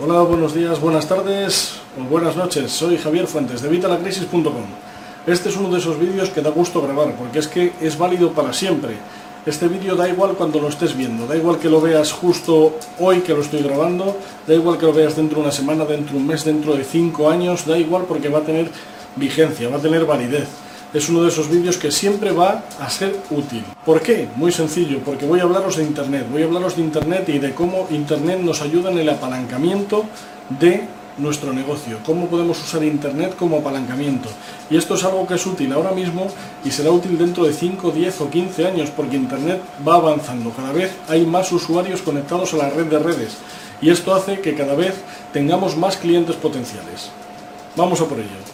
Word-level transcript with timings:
Hola, 0.00 0.22
buenos 0.22 0.54
días, 0.54 0.80
buenas 0.80 1.08
tardes 1.08 1.72
o 1.98 2.04
buenas 2.08 2.36
noches. 2.36 2.70
Soy 2.70 2.98
Javier 2.98 3.26
Fuentes 3.26 3.62
de 3.62 3.68
Vitalacrisis.com. 3.68 4.52
Este 5.26 5.48
es 5.48 5.56
uno 5.56 5.70
de 5.70 5.78
esos 5.78 5.98
vídeos 5.98 6.30
que 6.30 6.40
da 6.40 6.50
gusto 6.50 6.80
grabar 6.80 7.16
porque 7.16 7.40
es 7.40 7.48
que 7.48 7.72
es 7.80 7.98
válido 7.98 8.30
para 8.30 8.52
siempre. 8.52 8.94
Este 9.44 9.66
vídeo 9.66 9.96
da 9.96 10.08
igual 10.08 10.34
cuando 10.36 10.60
lo 10.60 10.68
estés 10.68 10.96
viendo, 10.96 11.26
da 11.26 11.36
igual 11.36 11.58
que 11.58 11.68
lo 11.68 11.80
veas 11.80 12.12
justo 12.12 12.76
hoy 13.00 13.22
que 13.22 13.34
lo 13.34 13.40
estoy 13.40 13.60
grabando, 13.60 14.16
da 14.46 14.54
igual 14.54 14.78
que 14.78 14.86
lo 14.86 14.92
veas 14.92 15.16
dentro 15.16 15.38
de 15.38 15.42
una 15.42 15.52
semana, 15.52 15.84
dentro 15.84 16.12
de 16.12 16.18
un 16.20 16.28
mes, 16.28 16.44
dentro 16.44 16.76
de 16.76 16.84
cinco 16.84 17.28
años, 17.28 17.66
da 17.66 17.76
igual 17.76 18.04
porque 18.06 18.28
va 18.28 18.38
a 18.38 18.42
tener 18.42 18.70
vigencia, 19.16 19.68
va 19.68 19.78
a 19.78 19.82
tener 19.82 20.04
validez 20.04 20.46
es 20.94 21.08
uno 21.08 21.22
de 21.22 21.28
esos 21.28 21.50
vídeos 21.50 21.76
que 21.76 21.90
siempre 21.90 22.32
va 22.32 22.64
a 22.80 22.90
ser 22.90 23.16
útil. 23.30 23.64
¿Por 23.84 24.00
qué? 24.00 24.28
Muy 24.36 24.52
sencillo, 24.52 25.00
porque 25.04 25.26
voy 25.26 25.40
a 25.40 25.42
hablaros 25.42 25.76
de 25.76 25.84
Internet, 25.84 26.26
voy 26.30 26.42
a 26.42 26.46
hablaros 26.46 26.76
de 26.76 26.82
Internet 26.82 27.28
y 27.28 27.38
de 27.38 27.54
cómo 27.54 27.86
Internet 27.90 28.40
nos 28.40 28.62
ayuda 28.62 28.90
en 28.90 28.98
el 28.98 29.08
apalancamiento 29.08 30.04
de 30.48 30.84
nuestro 31.18 31.52
negocio, 31.52 31.98
cómo 32.06 32.26
podemos 32.26 32.62
usar 32.62 32.82
Internet 32.84 33.34
como 33.36 33.58
apalancamiento. 33.58 34.28
Y 34.70 34.76
esto 34.76 34.94
es 34.94 35.04
algo 35.04 35.26
que 35.26 35.34
es 35.34 35.46
útil 35.46 35.72
ahora 35.72 35.90
mismo 35.90 36.28
y 36.64 36.70
será 36.70 36.90
útil 36.90 37.18
dentro 37.18 37.44
de 37.44 37.52
5, 37.52 37.90
10 37.90 38.20
o 38.20 38.30
15 38.30 38.66
años, 38.66 38.90
porque 38.90 39.16
Internet 39.16 39.60
va 39.86 39.96
avanzando. 39.96 40.50
Cada 40.50 40.72
vez 40.72 40.92
hay 41.08 41.26
más 41.26 41.50
usuarios 41.52 42.02
conectados 42.02 42.54
a 42.54 42.58
la 42.58 42.70
red 42.70 42.86
de 42.86 42.98
redes 42.98 43.36
y 43.80 43.90
esto 43.90 44.14
hace 44.14 44.40
que 44.40 44.54
cada 44.54 44.74
vez 44.74 44.94
tengamos 45.32 45.76
más 45.76 45.96
clientes 45.96 46.36
potenciales. 46.36 47.10
Vamos 47.76 48.00
a 48.00 48.06
por 48.06 48.18
ello. 48.18 48.47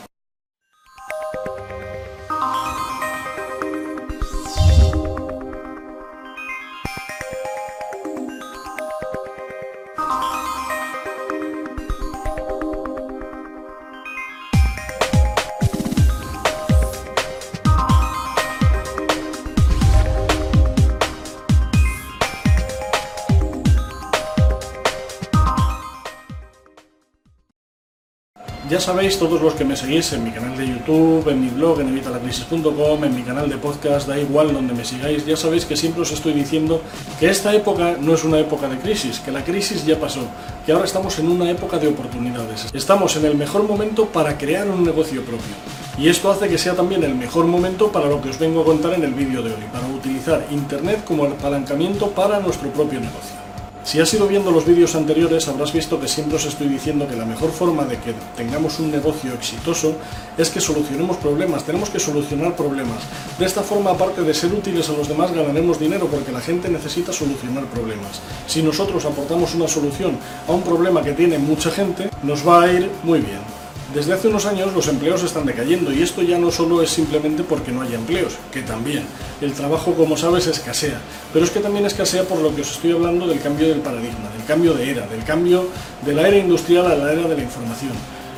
Ya 28.70 28.80
sabéis, 28.80 29.18
todos 29.18 29.42
los 29.42 29.52
que 29.52 29.64
me 29.64 29.76
seguís 29.76 30.10
en 30.14 30.24
mi 30.24 30.30
canal 30.30 30.56
de 30.56 30.66
YouTube, 30.66 31.28
en 31.28 31.38
mi 31.38 31.48
blog, 31.50 31.82
en 31.82 31.88
evitalacrisis.com, 31.88 33.04
en 33.04 33.14
mi 33.14 33.22
canal 33.22 33.46
de 33.46 33.58
podcast, 33.58 34.08
da 34.08 34.18
igual 34.18 34.54
donde 34.54 34.72
me 34.72 34.86
sigáis, 34.86 35.26
ya 35.26 35.36
sabéis 35.36 35.66
que 35.66 35.76
siempre 35.76 36.00
os 36.00 36.10
estoy 36.12 36.32
diciendo 36.32 36.80
que 37.20 37.28
esta 37.28 37.54
época 37.54 37.96
no 38.00 38.14
es 38.14 38.24
una 38.24 38.38
época 38.38 38.66
de 38.66 38.78
crisis, 38.78 39.20
que 39.20 39.30
la 39.32 39.44
crisis 39.44 39.84
ya 39.84 40.00
pasó, 40.00 40.22
que 40.64 40.72
ahora 40.72 40.86
estamos 40.86 41.18
en 41.18 41.28
una 41.28 41.50
época 41.50 41.78
de 41.78 41.88
oportunidades. 41.88 42.70
Estamos 42.72 43.14
en 43.16 43.26
el 43.26 43.36
mejor 43.36 43.64
momento 43.64 44.06
para 44.06 44.38
crear 44.38 44.66
un 44.66 44.82
negocio 44.82 45.22
propio. 45.22 45.54
Y 45.98 46.08
esto 46.08 46.30
hace 46.30 46.48
que 46.48 46.56
sea 46.56 46.74
también 46.74 47.04
el 47.04 47.14
mejor 47.14 47.44
momento 47.44 47.92
para 47.92 48.08
lo 48.08 48.22
que 48.22 48.30
os 48.30 48.38
vengo 48.38 48.62
a 48.62 48.64
contar 48.64 48.94
en 48.94 49.04
el 49.04 49.12
vídeo 49.12 49.42
de 49.42 49.52
hoy, 49.52 49.64
para 49.70 49.86
utilizar 49.88 50.42
Internet 50.50 51.04
como 51.04 51.24
apalancamiento 51.24 52.10
para 52.12 52.40
nuestro 52.40 52.70
propio 52.70 52.98
negocio. 52.98 53.43
Si 53.84 54.00
has 54.00 54.12
ido 54.14 54.26
viendo 54.26 54.50
los 54.50 54.64
vídeos 54.64 54.94
anteriores 54.94 55.46
habrás 55.46 55.70
visto 55.70 56.00
que 56.00 56.08
siempre 56.08 56.36
os 56.36 56.46
estoy 56.46 56.68
diciendo 56.68 57.06
que 57.06 57.16
la 57.16 57.26
mejor 57.26 57.50
forma 57.50 57.84
de 57.84 57.98
que 57.98 58.14
tengamos 58.34 58.80
un 58.80 58.90
negocio 58.90 59.34
exitoso 59.34 59.96
es 60.38 60.48
que 60.48 60.58
solucionemos 60.58 61.18
problemas, 61.18 61.64
tenemos 61.64 61.90
que 61.90 62.00
solucionar 62.00 62.56
problemas. 62.56 63.02
De 63.38 63.44
esta 63.44 63.62
forma, 63.62 63.90
aparte 63.90 64.22
de 64.22 64.32
ser 64.32 64.54
útiles 64.54 64.88
a 64.88 64.94
los 64.94 65.06
demás, 65.06 65.32
ganaremos 65.34 65.78
dinero 65.78 66.08
porque 66.10 66.32
la 66.32 66.40
gente 66.40 66.70
necesita 66.70 67.12
solucionar 67.12 67.66
problemas. 67.66 68.22
Si 68.46 68.62
nosotros 68.62 69.04
aportamos 69.04 69.54
una 69.54 69.68
solución 69.68 70.16
a 70.48 70.52
un 70.52 70.62
problema 70.62 71.02
que 71.02 71.12
tiene 71.12 71.38
mucha 71.38 71.70
gente, 71.70 72.08
nos 72.22 72.46
va 72.46 72.62
a 72.62 72.72
ir 72.72 72.90
muy 73.02 73.20
bien. 73.20 73.53
Desde 73.94 74.12
hace 74.12 74.26
unos 74.26 74.44
años 74.44 74.74
los 74.74 74.88
empleos 74.88 75.22
están 75.22 75.46
decayendo 75.46 75.92
y 75.92 76.02
esto 76.02 76.20
ya 76.20 76.36
no 76.36 76.50
solo 76.50 76.82
es 76.82 76.90
simplemente 76.90 77.44
porque 77.44 77.70
no 77.70 77.80
haya 77.80 77.94
empleos, 77.94 78.34
que 78.50 78.62
también. 78.62 79.04
El 79.40 79.52
trabajo, 79.52 79.94
como 79.94 80.16
sabes, 80.16 80.48
escasea. 80.48 81.00
Pero 81.32 81.44
es 81.44 81.52
que 81.52 81.60
también 81.60 81.86
escasea 81.86 82.24
por 82.24 82.40
lo 82.40 82.52
que 82.52 82.62
os 82.62 82.72
estoy 82.72 82.90
hablando 82.90 83.28
del 83.28 83.40
cambio 83.40 83.68
del 83.68 83.78
paradigma, 83.78 84.30
del 84.36 84.44
cambio 84.48 84.74
de 84.74 84.90
era, 84.90 85.06
del 85.06 85.22
cambio 85.22 85.68
de 86.04 86.12
la 86.12 86.26
era 86.26 86.36
industrial 86.38 86.90
a 86.90 86.96
la 86.96 87.12
era 87.12 87.28
de 87.28 87.36
la 87.36 87.42
información. 87.44 87.92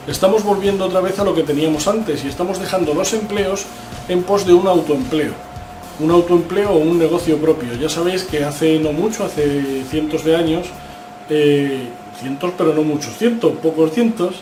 Estamos 0.06 0.44
volviendo 0.44 0.84
otra 0.84 1.00
vez 1.00 1.18
a 1.18 1.24
lo 1.24 1.34
que 1.34 1.42
teníamos 1.42 1.88
antes 1.88 2.22
y 2.22 2.28
estamos 2.28 2.60
dejando 2.60 2.92
los 2.92 3.14
empleos 3.14 3.64
en 4.10 4.24
pos 4.24 4.46
de 4.46 4.52
un 4.52 4.66
autoempleo. 4.66 5.32
Un 6.00 6.10
autoempleo 6.10 6.72
o 6.72 6.76
un 6.76 6.98
negocio 6.98 7.38
propio. 7.38 7.72
Ya 7.80 7.88
sabéis 7.88 8.24
que 8.24 8.44
hace 8.44 8.78
no 8.78 8.92
mucho, 8.92 9.24
hace 9.24 9.84
cientos 9.90 10.22
de 10.22 10.36
años, 10.36 10.66
eh, 11.30 11.88
cientos 12.20 12.52
pero 12.58 12.74
no 12.74 12.82
muchos, 12.82 13.16
cientos, 13.16 13.54
pocos 13.62 13.92
cientos, 13.92 14.34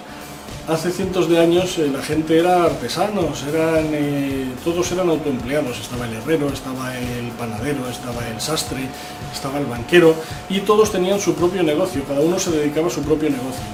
hace 0.69 0.91
cientos 0.91 1.29
de 1.29 1.39
años 1.39 1.79
eh, 1.79 1.91
la 1.93 2.03
gente 2.03 2.39
era 2.39 2.65
artesanos, 2.65 3.45
eran, 3.45 3.87
eh, 3.93 4.47
todos 4.65 4.91
eran 4.93 5.09
autoempleados, 5.11 5.79
estaba 5.79 6.07
el 6.07 6.15
herrero, 6.15 6.49
estaba 6.49 6.97
el 6.97 7.29
panadero, 7.39 7.89
estaba 7.89 8.27
el 8.29 8.41
sastre, 8.41 8.89
estaba 9.33 9.59
el 9.59 9.67
banquero 9.67 10.15
y 10.49 10.61
todos 10.61 10.91
tenían 10.91 11.21
su 11.21 11.35
propio 11.35 11.63
negocio, 11.63 12.03
cada 12.07 12.21
uno 12.21 12.39
se 12.39 12.51
dedicaba 12.51 12.87
a 12.87 12.91
su 12.91 13.03
propio 13.03 13.31
negocio 13.31 13.65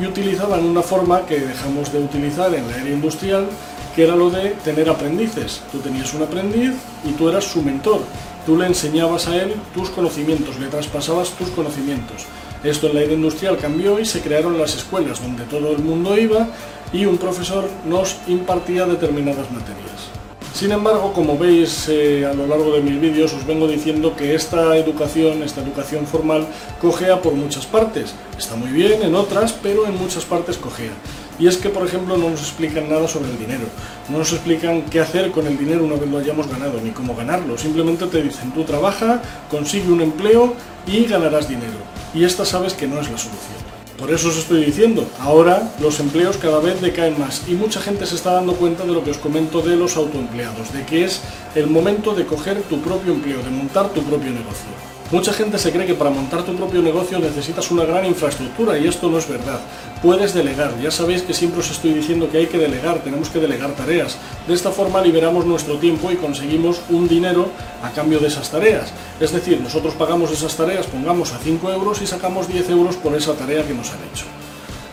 y 0.00 0.06
utilizaban 0.06 0.64
una 0.64 0.82
forma 0.82 1.26
que 1.26 1.40
dejamos 1.40 1.92
de 1.92 1.98
utilizar 1.98 2.54
en 2.54 2.68
la 2.68 2.76
era 2.76 2.90
industrial, 2.90 3.46
que 3.94 4.04
era 4.04 4.14
lo 4.14 4.30
de 4.30 4.50
tener 4.64 4.88
aprendices. 4.88 5.60
Tú 5.72 5.78
tenías 5.78 6.14
un 6.14 6.22
aprendiz 6.22 6.72
y 7.04 7.12
tú 7.12 7.28
eras 7.28 7.44
su 7.44 7.62
mentor, 7.62 8.00
tú 8.46 8.56
le 8.56 8.66
enseñabas 8.66 9.26
a 9.26 9.36
él 9.36 9.54
tus 9.74 9.90
conocimientos, 9.90 10.58
le 10.60 10.68
traspasabas 10.68 11.30
tus 11.30 11.48
conocimientos. 11.50 12.26
Esto 12.64 12.88
en 12.88 12.94
la 12.94 13.02
era 13.02 13.12
industrial 13.12 13.56
cambió 13.58 14.00
y 14.00 14.04
se 14.04 14.20
crearon 14.20 14.58
las 14.58 14.74
escuelas 14.74 15.22
donde 15.22 15.44
todo 15.44 15.70
el 15.70 15.78
mundo 15.78 16.18
iba 16.18 16.48
y 16.92 17.04
un 17.04 17.18
profesor 17.18 17.68
nos 17.86 18.16
impartía 18.26 18.86
determinadas 18.86 19.50
materias. 19.50 20.08
Sin 20.54 20.72
embargo, 20.72 21.12
como 21.12 21.38
veis 21.38 21.88
eh, 21.88 22.26
a 22.26 22.34
lo 22.34 22.48
largo 22.48 22.72
de 22.72 22.80
mis 22.80 23.00
vídeos, 23.00 23.32
os 23.32 23.46
vengo 23.46 23.68
diciendo 23.68 24.16
que 24.16 24.34
esta 24.34 24.76
educación, 24.76 25.44
esta 25.44 25.60
educación 25.60 26.04
formal, 26.04 26.48
cojea 26.80 27.22
por 27.22 27.34
muchas 27.34 27.64
partes. 27.64 28.14
Está 28.36 28.56
muy 28.56 28.70
bien 28.70 29.02
en 29.02 29.14
otras, 29.14 29.52
pero 29.52 29.86
en 29.86 29.96
muchas 29.96 30.24
partes 30.24 30.56
cojea. 30.56 30.90
Y 31.38 31.46
es 31.46 31.58
que, 31.58 31.68
por 31.68 31.86
ejemplo, 31.86 32.16
no 32.16 32.30
nos 32.30 32.40
explican 32.40 32.90
nada 32.90 33.06
sobre 33.06 33.30
el 33.30 33.38
dinero. 33.38 33.66
No 34.08 34.18
nos 34.18 34.32
explican 34.32 34.82
qué 34.82 34.98
hacer 34.98 35.30
con 35.30 35.46
el 35.46 35.56
dinero 35.56 35.84
una 35.84 35.94
vez 35.94 36.10
lo 36.10 36.18
hayamos 36.18 36.48
ganado, 36.48 36.80
ni 36.82 36.90
cómo 36.90 37.14
ganarlo. 37.14 37.56
Simplemente 37.56 38.06
te 38.06 38.20
dicen, 38.20 38.50
tú 38.50 38.64
trabaja, 38.64 39.22
consigue 39.48 39.92
un 39.92 40.00
empleo 40.00 40.54
y 40.88 41.04
ganarás 41.04 41.48
dinero. 41.48 41.97
Y 42.14 42.24
esta 42.24 42.44
sabes 42.44 42.74
que 42.74 42.86
no 42.86 43.00
es 43.00 43.10
la 43.10 43.18
solución. 43.18 43.58
Por 43.98 44.12
eso 44.12 44.28
os 44.28 44.38
estoy 44.38 44.64
diciendo, 44.64 45.04
ahora 45.18 45.72
los 45.80 45.98
empleos 45.98 46.36
cada 46.36 46.60
vez 46.60 46.80
decaen 46.80 47.18
más 47.18 47.42
y 47.48 47.54
mucha 47.54 47.80
gente 47.80 48.06
se 48.06 48.14
está 48.14 48.34
dando 48.34 48.54
cuenta 48.54 48.84
de 48.84 48.92
lo 48.92 49.02
que 49.02 49.10
os 49.10 49.18
comento 49.18 49.60
de 49.60 49.74
los 49.74 49.96
autoempleados, 49.96 50.72
de 50.72 50.86
que 50.86 51.04
es 51.04 51.20
el 51.56 51.66
momento 51.66 52.14
de 52.14 52.24
coger 52.24 52.62
tu 52.62 52.80
propio 52.80 53.12
empleo, 53.12 53.42
de 53.42 53.50
montar 53.50 53.88
tu 53.88 54.02
propio 54.04 54.30
negocio. 54.30 54.97
Mucha 55.10 55.32
gente 55.32 55.56
se 55.56 55.72
cree 55.72 55.86
que 55.86 55.94
para 55.94 56.10
montar 56.10 56.42
tu 56.42 56.54
propio 56.54 56.82
negocio 56.82 57.18
necesitas 57.18 57.70
una 57.70 57.86
gran 57.86 58.04
infraestructura 58.04 58.76
y 58.76 58.86
esto 58.86 59.08
no 59.08 59.16
es 59.16 59.26
verdad. 59.26 59.58
Puedes 60.02 60.34
delegar, 60.34 60.78
ya 60.82 60.90
sabéis 60.90 61.22
que 61.22 61.32
siempre 61.32 61.60
os 61.60 61.70
estoy 61.70 61.94
diciendo 61.94 62.28
que 62.30 62.36
hay 62.36 62.46
que 62.46 62.58
delegar, 62.58 62.98
tenemos 62.98 63.30
que 63.30 63.38
delegar 63.38 63.70
tareas. 63.70 64.18
De 64.46 64.52
esta 64.52 64.70
forma 64.70 65.00
liberamos 65.00 65.46
nuestro 65.46 65.78
tiempo 65.78 66.12
y 66.12 66.16
conseguimos 66.16 66.82
un 66.90 67.08
dinero 67.08 67.48
a 67.82 67.88
cambio 67.88 68.18
de 68.18 68.28
esas 68.28 68.50
tareas. 68.50 68.92
Es 69.18 69.32
decir, 69.32 69.58
nosotros 69.62 69.94
pagamos 69.94 70.30
esas 70.30 70.54
tareas, 70.54 70.86
pongamos 70.86 71.32
a 71.32 71.38
5 71.38 71.72
euros 71.72 72.02
y 72.02 72.06
sacamos 72.06 72.46
10 72.46 72.68
euros 72.68 72.96
por 72.96 73.16
esa 73.16 73.32
tarea 73.32 73.66
que 73.66 73.72
nos 73.72 73.90
han 73.90 74.00
hecho. 74.12 74.26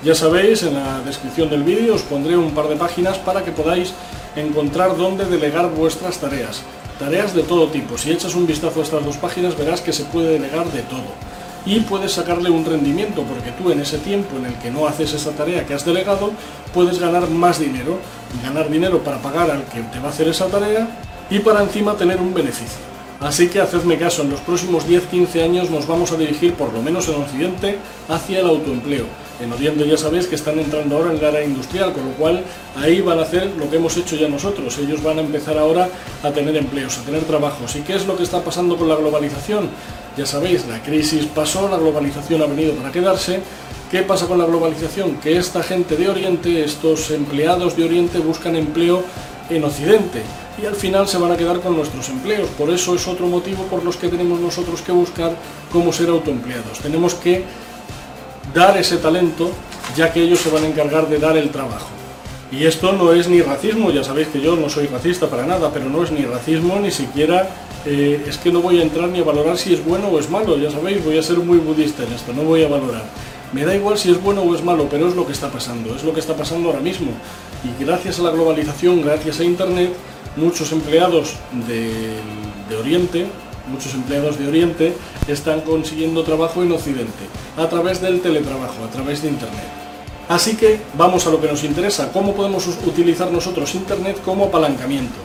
Ya 0.01 0.15
sabéis, 0.15 0.63
en 0.63 0.75
la 0.75 1.01
descripción 1.01 1.49
del 1.49 1.63
vídeo 1.63 1.93
os 1.93 2.03
pondré 2.03 2.37
un 2.37 2.51
par 2.51 2.69
de 2.69 2.77
páginas 2.77 3.17
para 3.17 3.43
que 3.43 3.51
podáis 3.51 3.93
encontrar 4.37 4.95
dónde 4.95 5.25
delegar 5.25 5.69
vuestras 5.71 6.19
tareas. 6.19 6.61
Tareas 6.99 7.33
de 7.33 7.43
todo 7.43 7.67
tipo. 7.67 7.97
Si 7.97 8.11
echas 8.11 8.35
un 8.35 8.47
vistazo 8.47 8.79
a 8.79 8.83
estas 8.83 9.03
dos 9.03 9.17
páginas 9.17 9.57
verás 9.57 9.81
que 9.81 9.91
se 9.91 10.05
puede 10.05 10.33
delegar 10.33 10.65
de 10.71 10.81
todo. 10.83 11.11
Y 11.65 11.79
puedes 11.81 12.13
sacarle 12.13 12.49
un 12.49 12.63
rendimiento 12.63 13.23
porque 13.23 13.51
tú 13.51 13.71
en 13.71 13.81
ese 13.81 13.97
tiempo 13.97 14.37
en 14.37 14.45
el 14.45 14.53
que 14.59 14.71
no 14.71 14.87
haces 14.87 15.13
esa 15.13 15.31
tarea 15.31 15.65
que 15.65 15.73
has 15.73 15.83
delegado 15.83 16.31
puedes 16.73 16.99
ganar 16.99 17.29
más 17.29 17.59
dinero. 17.59 17.97
Ganar 18.43 18.69
dinero 18.69 19.03
para 19.03 19.17
pagar 19.17 19.51
al 19.51 19.65
que 19.65 19.81
te 19.81 19.99
va 19.99 20.07
a 20.07 20.11
hacer 20.11 20.27
esa 20.27 20.47
tarea 20.47 20.87
y 21.29 21.39
para 21.39 21.63
encima 21.63 21.95
tener 21.95 22.21
un 22.21 22.33
beneficio. 22.33 22.79
Así 23.19 23.47
que 23.47 23.61
hacedme 23.61 23.97
caso, 23.97 24.21
en 24.21 24.29
los 24.29 24.41
próximos 24.41 24.87
10-15 24.87 25.43
años 25.43 25.69
nos 25.69 25.87
vamos 25.87 26.11
a 26.11 26.17
dirigir, 26.17 26.53
por 26.53 26.73
lo 26.73 26.81
menos 26.81 27.07
en 27.07 27.15
Occidente, 27.15 27.77
hacia 28.09 28.39
el 28.39 28.47
autoempleo. 28.47 29.05
En 29.41 29.51
Oriente 29.51 29.85
ya 29.85 29.97
sabéis 29.97 30.27
que 30.27 30.35
están 30.35 30.59
entrando 30.59 30.95
ahora 30.95 31.11
en 31.11 31.21
la 31.21 31.27
área 31.27 31.43
industrial, 31.43 31.91
con 31.91 32.05
lo 32.05 32.11
cual 32.11 32.43
ahí 32.75 33.01
van 33.01 33.19
a 33.19 33.23
hacer 33.23 33.51
lo 33.57 33.69
que 33.69 33.75
hemos 33.75 33.97
hecho 33.97 34.15
ya 34.15 34.29
nosotros. 34.29 34.77
Ellos 34.77 35.03
van 35.03 35.17
a 35.17 35.21
empezar 35.21 35.57
ahora 35.57 35.89
a 36.23 36.31
tener 36.31 36.55
empleos, 36.55 36.97
a 36.97 37.01
tener 37.01 37.23
trabajos. 37.23 37.75
¿Y 37.75 37.81
qué 37.81 37.95
es 37.95 38.05
lo 38.05 38.15
que 38.15 38.23
está 38.23 38.41
pasando 38.41 38.77
con 38.77 38.87
la 38.87 38.95
globalización? 38.95 39.69
Ya 40.15 40.25
sabéis, 40.25 40.65
la 40.67 40.81
crisis 40.81 41.25
pasó, 41.25 41.67
la 41.67 41.77
globalización 41.77 42.41
ha 42.41 42.45
venido 42.45 42.73
para 42.75 42.91
quedarse. 42.91 43.41
¿Qué 43.91 44.03
pasa 44.03 44.25
con 44.25 44.37
la 44.37 44.45
globalización? 44.45 45.17
Que 45.17 45.37
esta 45.37 45.61
gente 45.61 45.97
de 45.97 46.09
Oriente, 46.09 46.63
estos 46.63 47.11
empleados 47.11 47.75
de 47.75 47.83
Oriente 47.83 48.19
buscan 48.19 48.55
empleo 48.55 49.03
en 49.49 49.63
Occidente 49.63 50.21
y 50.61 50.65
al 50.65 50.75
final 50.75 51.07
se 51.07 51.17
van 51.17 51.31
a 51.31 51.37
quedar 51.37 51.59
con 51.59 51.75
nuestros 51.75 52.07
empleos. 52.09 52.49
Por 52.57 52.69
eso 52.69 52.95
es 52.95 53.07
otro 53.07 53.27
motivo 53.27 53.63
por 53.63 53.83
los 53.83 53.97
que 53.97 54.07
tenemos 54.07 54.39
nosotros 54.39 54.81
que 54.81 54.91
buscar 54.91 55.35
cómo 55.71 55.91
ser 55.91 56.09
autoempleados. 56.09 56.79
Tenemos 56.79 57.13
que 57.15 57.43
dar 58.55 58.77
ese 58.77 58.97
talento, 58.97 59.51
ya 59.95 60.11
que 60.11 60.23
ellos 60.23 60.39
se 60.39 60.49
van 60.49 60.63
a 60.63 60.67
encargar 60.67 61.07
de 61.09 61.19
dar 61.19 61.37
el 61.37 61.49
trabajo. 61.49 61.89
Y 62.51 62.65
esto 62.65 62.93
no 62.93 63.11
es 63.11 63.27
ni 63.27 63.41
racismo, 63.41 63.91
ya 63.91 64.03
sabéis 64.03 64.29
que 64.29 64.39
yo 64.39 64.55
no 64.55 64.69
soy 64.69 64.87
racista 64.87 65.27
para 65.27 65.45
nada, 65.45 65.71
pero 65.73 65.89
no 65.89 66.03
es 66.03 66.11
ni 66.11 66.23
racismo, 66.23 66.79
ni 66.79 66.89
siquiera 66.89 67.49
eh, 67.85 68.23
es 68.25 68.37
que 68.37 68.51
no 68.51 68.61
voy 68.61 68.79
a 68.79 68.83
entrar 68.83 69.09
ni 69.09 69.19
a 69.19 69.23
valorar 69.23 69.57
si 69.57 69.73
es 69.73 69.83
bueno 69.83 70.07
o 70.07 70.19
es 70.19 70.29
malo, 70.29 70.57
ya 70.57 70.71
sabéis, 70.71 71.03
voy 71.03 71.17
a 71.17 71.23
ser 71.23 71.37
muy 71.39 71.57
budista 71.57 72.03
en 72.03 72.13
esto, 72.13 72.31
no 72.33 72.43
voy 72.43 72.63
a 72.63 72.69
valorar. 72.69 73.03
Me 73.51 73.65
da 73.65 73.75
igual 73.75 73.97
si 73.97 74.09
es 74.09 74.21
bueno 74.21 74.41
o 74.41 74.55
es 74.55 74.63
malo, 74.63 74.87
pero 74.89 75.07
es 75.07 75.15
lo 75.15 75.25
que 75.25 75.33
está 75.33 75.49
pasando, 75.49 75.93
es 75.93 76.03
lo 76.03 76.13
que 76.13 76.21
está 76.21 76.35
pasando 76.35 76.69
ahora 76.69 76.81
mismo. 76.81 77.11
Y 77.63 77.83
gracias 77.83 78.19
a 78.19 78.23
la 78.23 78.31
globalización, 78.31 79.01
gracias 79.01 79.39
a 79.41 79.43
Internet, 79.43 79.91
muchos 80.37 80.71
empleados 80.71 81.35
de, 81.67 81.91
de 82.69 82.75
Oriente, 82.77 83.25
muchos 83.67 83.93
empleados 83.93 84.37
de 84.37 84.47
Oriente, 84.47 84.93
están 85.27 85.61
consiguiendo 85.61 86.23
trabajo 86.23 86.63
en 86.63 86.71
Occidente, 86.71 87.25
a 87.57 87.67
través 87.67 88.01
del 88.01 88.21
teletrabajo, 88.21 88.83
a 88.83 88.89
través 88.89 89.21
de 89.21 89.29
Internet. 89.29 89.65
Así 90.27 90.55
que 90.55 90.79
vamos 90.97 91.27
a 91.27 91.29
lo 91.29 91.39
que 91.39 91.47
nos 91.47 91.63
interesa, 91.63 92.11
cómo 92.11 92.33
podemos 92.33 92.67
utilizar 92.67 93.31
nosotros 93.31 93.75
Internet 93.75 94.21
como 94.25 94.45
apalancamiento. 94.45 95.15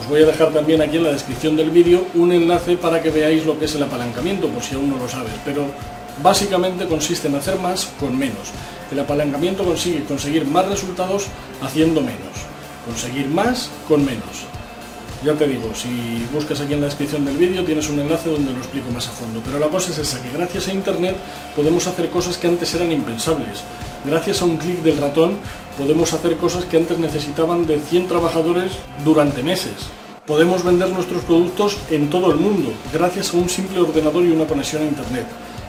Os 0.00 0.08
voy 0.08 0.22
a 0.22 0.26
dejar 0.26 0.50
también 0.50 0.80
aquí 0.80 0.96
en 0.96 1.04
la 1.04 1.12
descripción 1.12 1.56
del 1.56 1.70
vídeo 1.70 2.06
un 2.14 2.32
enlace 2.32 2.76
para 2.76 3.02
que 3.02 3.10
veáis 3.10 3.44
lo 3.44 3.58
que 3.58 3.66
es 3.66 3.74
el 3.74 3.82
apalancamiento, 3.82 4.48
por 4.48 4.62
si 4.62 4.74
aún 4.74 4.88
no 4.88 4.96
lo 4.96 5.08
sabes, 5.08 5.32
pero 5.44 5.66
básicamente 6.22 6.86
consiste 6.86 7.28
en 7.28 7.34
hacer 7.34 7.58
más 7.58 7.88
con 7.98 8.16
menos. 8.16 8.50
El 8.90 9.00
apalancamiento 9.00 9.64
consigue 9.64 10.04
conseguir 10.04 10.46
más 10.46 10.66
resultados 10.68 11.26
haciendo 11.60 12.00
menos, 12.00 12.46
conseguir 12.86 13.28
más 13.28 13.70
con 13.88 14.04
menos. 14.04 14.46
Ya 15.22 15.34
te 15.34 15.46
digo, 15.46 15.74
si 15.74 16.26
buscas 16.32 16.62
aquí 16.62 16.72
en 16.72 16.80
la 16.80 16.86
descripción 16.86 17.26
del 17.26 17.36
vídeo 17.36 17.62
tienes 17.62 17.90
un 17.90 18.00
enlace 18.00 18.30
donde 18.30 18.52
lo 18.52 18.58
explico 18.58 18.90
más 18.90 19.06
a 19.06 19.10
fondo. 19.10 19.42
Pero 19.44 19.58
la 19.58 19.68
cosa 19.68 19.90
es 19.90 19.98
esa, 19.98 20.22
que 20.22 20.30
gracias 20.30 20.68
a 20.68 20.72
Internet 20.72 21.14
podemos 21.54 21.86
hacer 21.86 22.08
cosas 22.08 22.38
que 22.38 22.46
antes 22.46 22.74
eran 22.74 22.90
impensables. 22.90 23.60
Gracias 24.06 24.40
a 24.40 24.46
un 24.46 24.56
clic 24.56 24.80
del 24.82 24.96
ratón 24.96 25.36
podemos 25.76 26.14
hacer 26.14 26.36
cosas 26.36 26.64
que 26.64 26.78
antes 26.78 26.98
necesitaban 26.98 27.66
de 27.66 27.78
100 27.78 28.08
trabajadores 28.08 28.72
durante 29.04 29.42
meses. 29.42 29.74
Podemos 30.26 30.64
vender 30.64 30.88
nuestros 30.88 31.22
productos 31.24 31.76
en 31.90 32.08
todo 32.08 32.30
el 32.30 32.38
mundo, 32.38 32.72
gracias 32.92 33.34
a 33.34 33.36
un 33.36 33.50
simple 33.50 33.80
ordenador 33.80 34.24
y 34.24 34.30
una 34.30 34.46
conexión 34.46 34.82
a 34.82 34.86
Internet. 34.86 35.26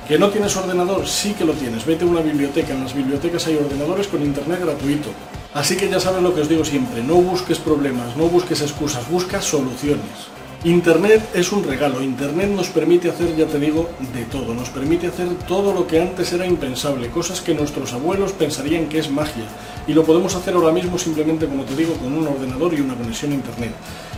¿Que 0.07 0.17
no 0.17 0.29
tienes 0.29 0.55
ordenador? 0.55 1.07
Sí 1.07 1.33
que 1.33 1.45
lo 1.45 1.53
tienes. 1.53 1.85
Vete 1.85 2.03
a 2.03 2.07
una 2.07 2.21
biblioteca. 2.21 2.73
En 2.73 2.83
las 2.83 2.93
bibliotecas 2.93 3.47
hay 3.47 3.55
ordenadores 3.55 4.07
con 4.07 4.21
Internet 4.21 4.59
gratuito. 4.61 5.09
Así 5.53 5.75
que 5.75 5.89
ya 5.89 5.99
sabes 5.99 6.23
lo 6.23 6.33
que 6.33 6.41
os 6.41 6.47
digo 6.47 6.63
siempre, 6.63 7.03
no 7.03 7.15
busques 7.15 7.59
problemas, 7.59 8.15
no 8.15 8.27
busques 8.27 8.61
excusas, 8.61 9.09
busca 9.09 9.41
soluciones. 9.41 10.31
Internet 10.63 11.27
es 11.33 11.51
un 11.51 11.63
regalo, 11.65 12.01
Internet 12.01 12.51
nos 12.51 12.69
permite 12.69 13.09
hacer, 13.09 13.35
ya 13.35 13.45
te 13.47 13.59
digo, 13.59 13.89
de 14.13 14.23
todo, 14.25 14.53
nos 14.53 14.69
permite 14.69 15.07
hacer 15.07 15.27
todo 15.49 15.73
lo 15.73 15.87
que 15.87 16.01
antes 16.01 16.31
era 16.31 16.45
impensable, 16.45 17.09
cosas 17.09 17.41
que 17.41 17.53
nuestros 17.53 17.91
abuelos 17.91 18.31
pensarían 18.31 18.87
que 18.87 18.99
es 18.99 19.11
magia, 19.11 19.43
y 19.87 19.93
lo 19.93 20.05
podemos 20.05 20.35
hacer 20.35 20.53
ahora 20.53 20.71
mismo 20.71 20.97
simplemente, 20.97 21.47
como 21.47 21.63
te 21.63 21.75
digo, 21.75 21.95
con 21.95 22.13
un 22.13 22.27
ordenador 22.27 22.73
y 22.73 22.79
una 22.79 22.95
conexión 22.95 23.31
a 23.31 23.35
Internet. 23.35 23.73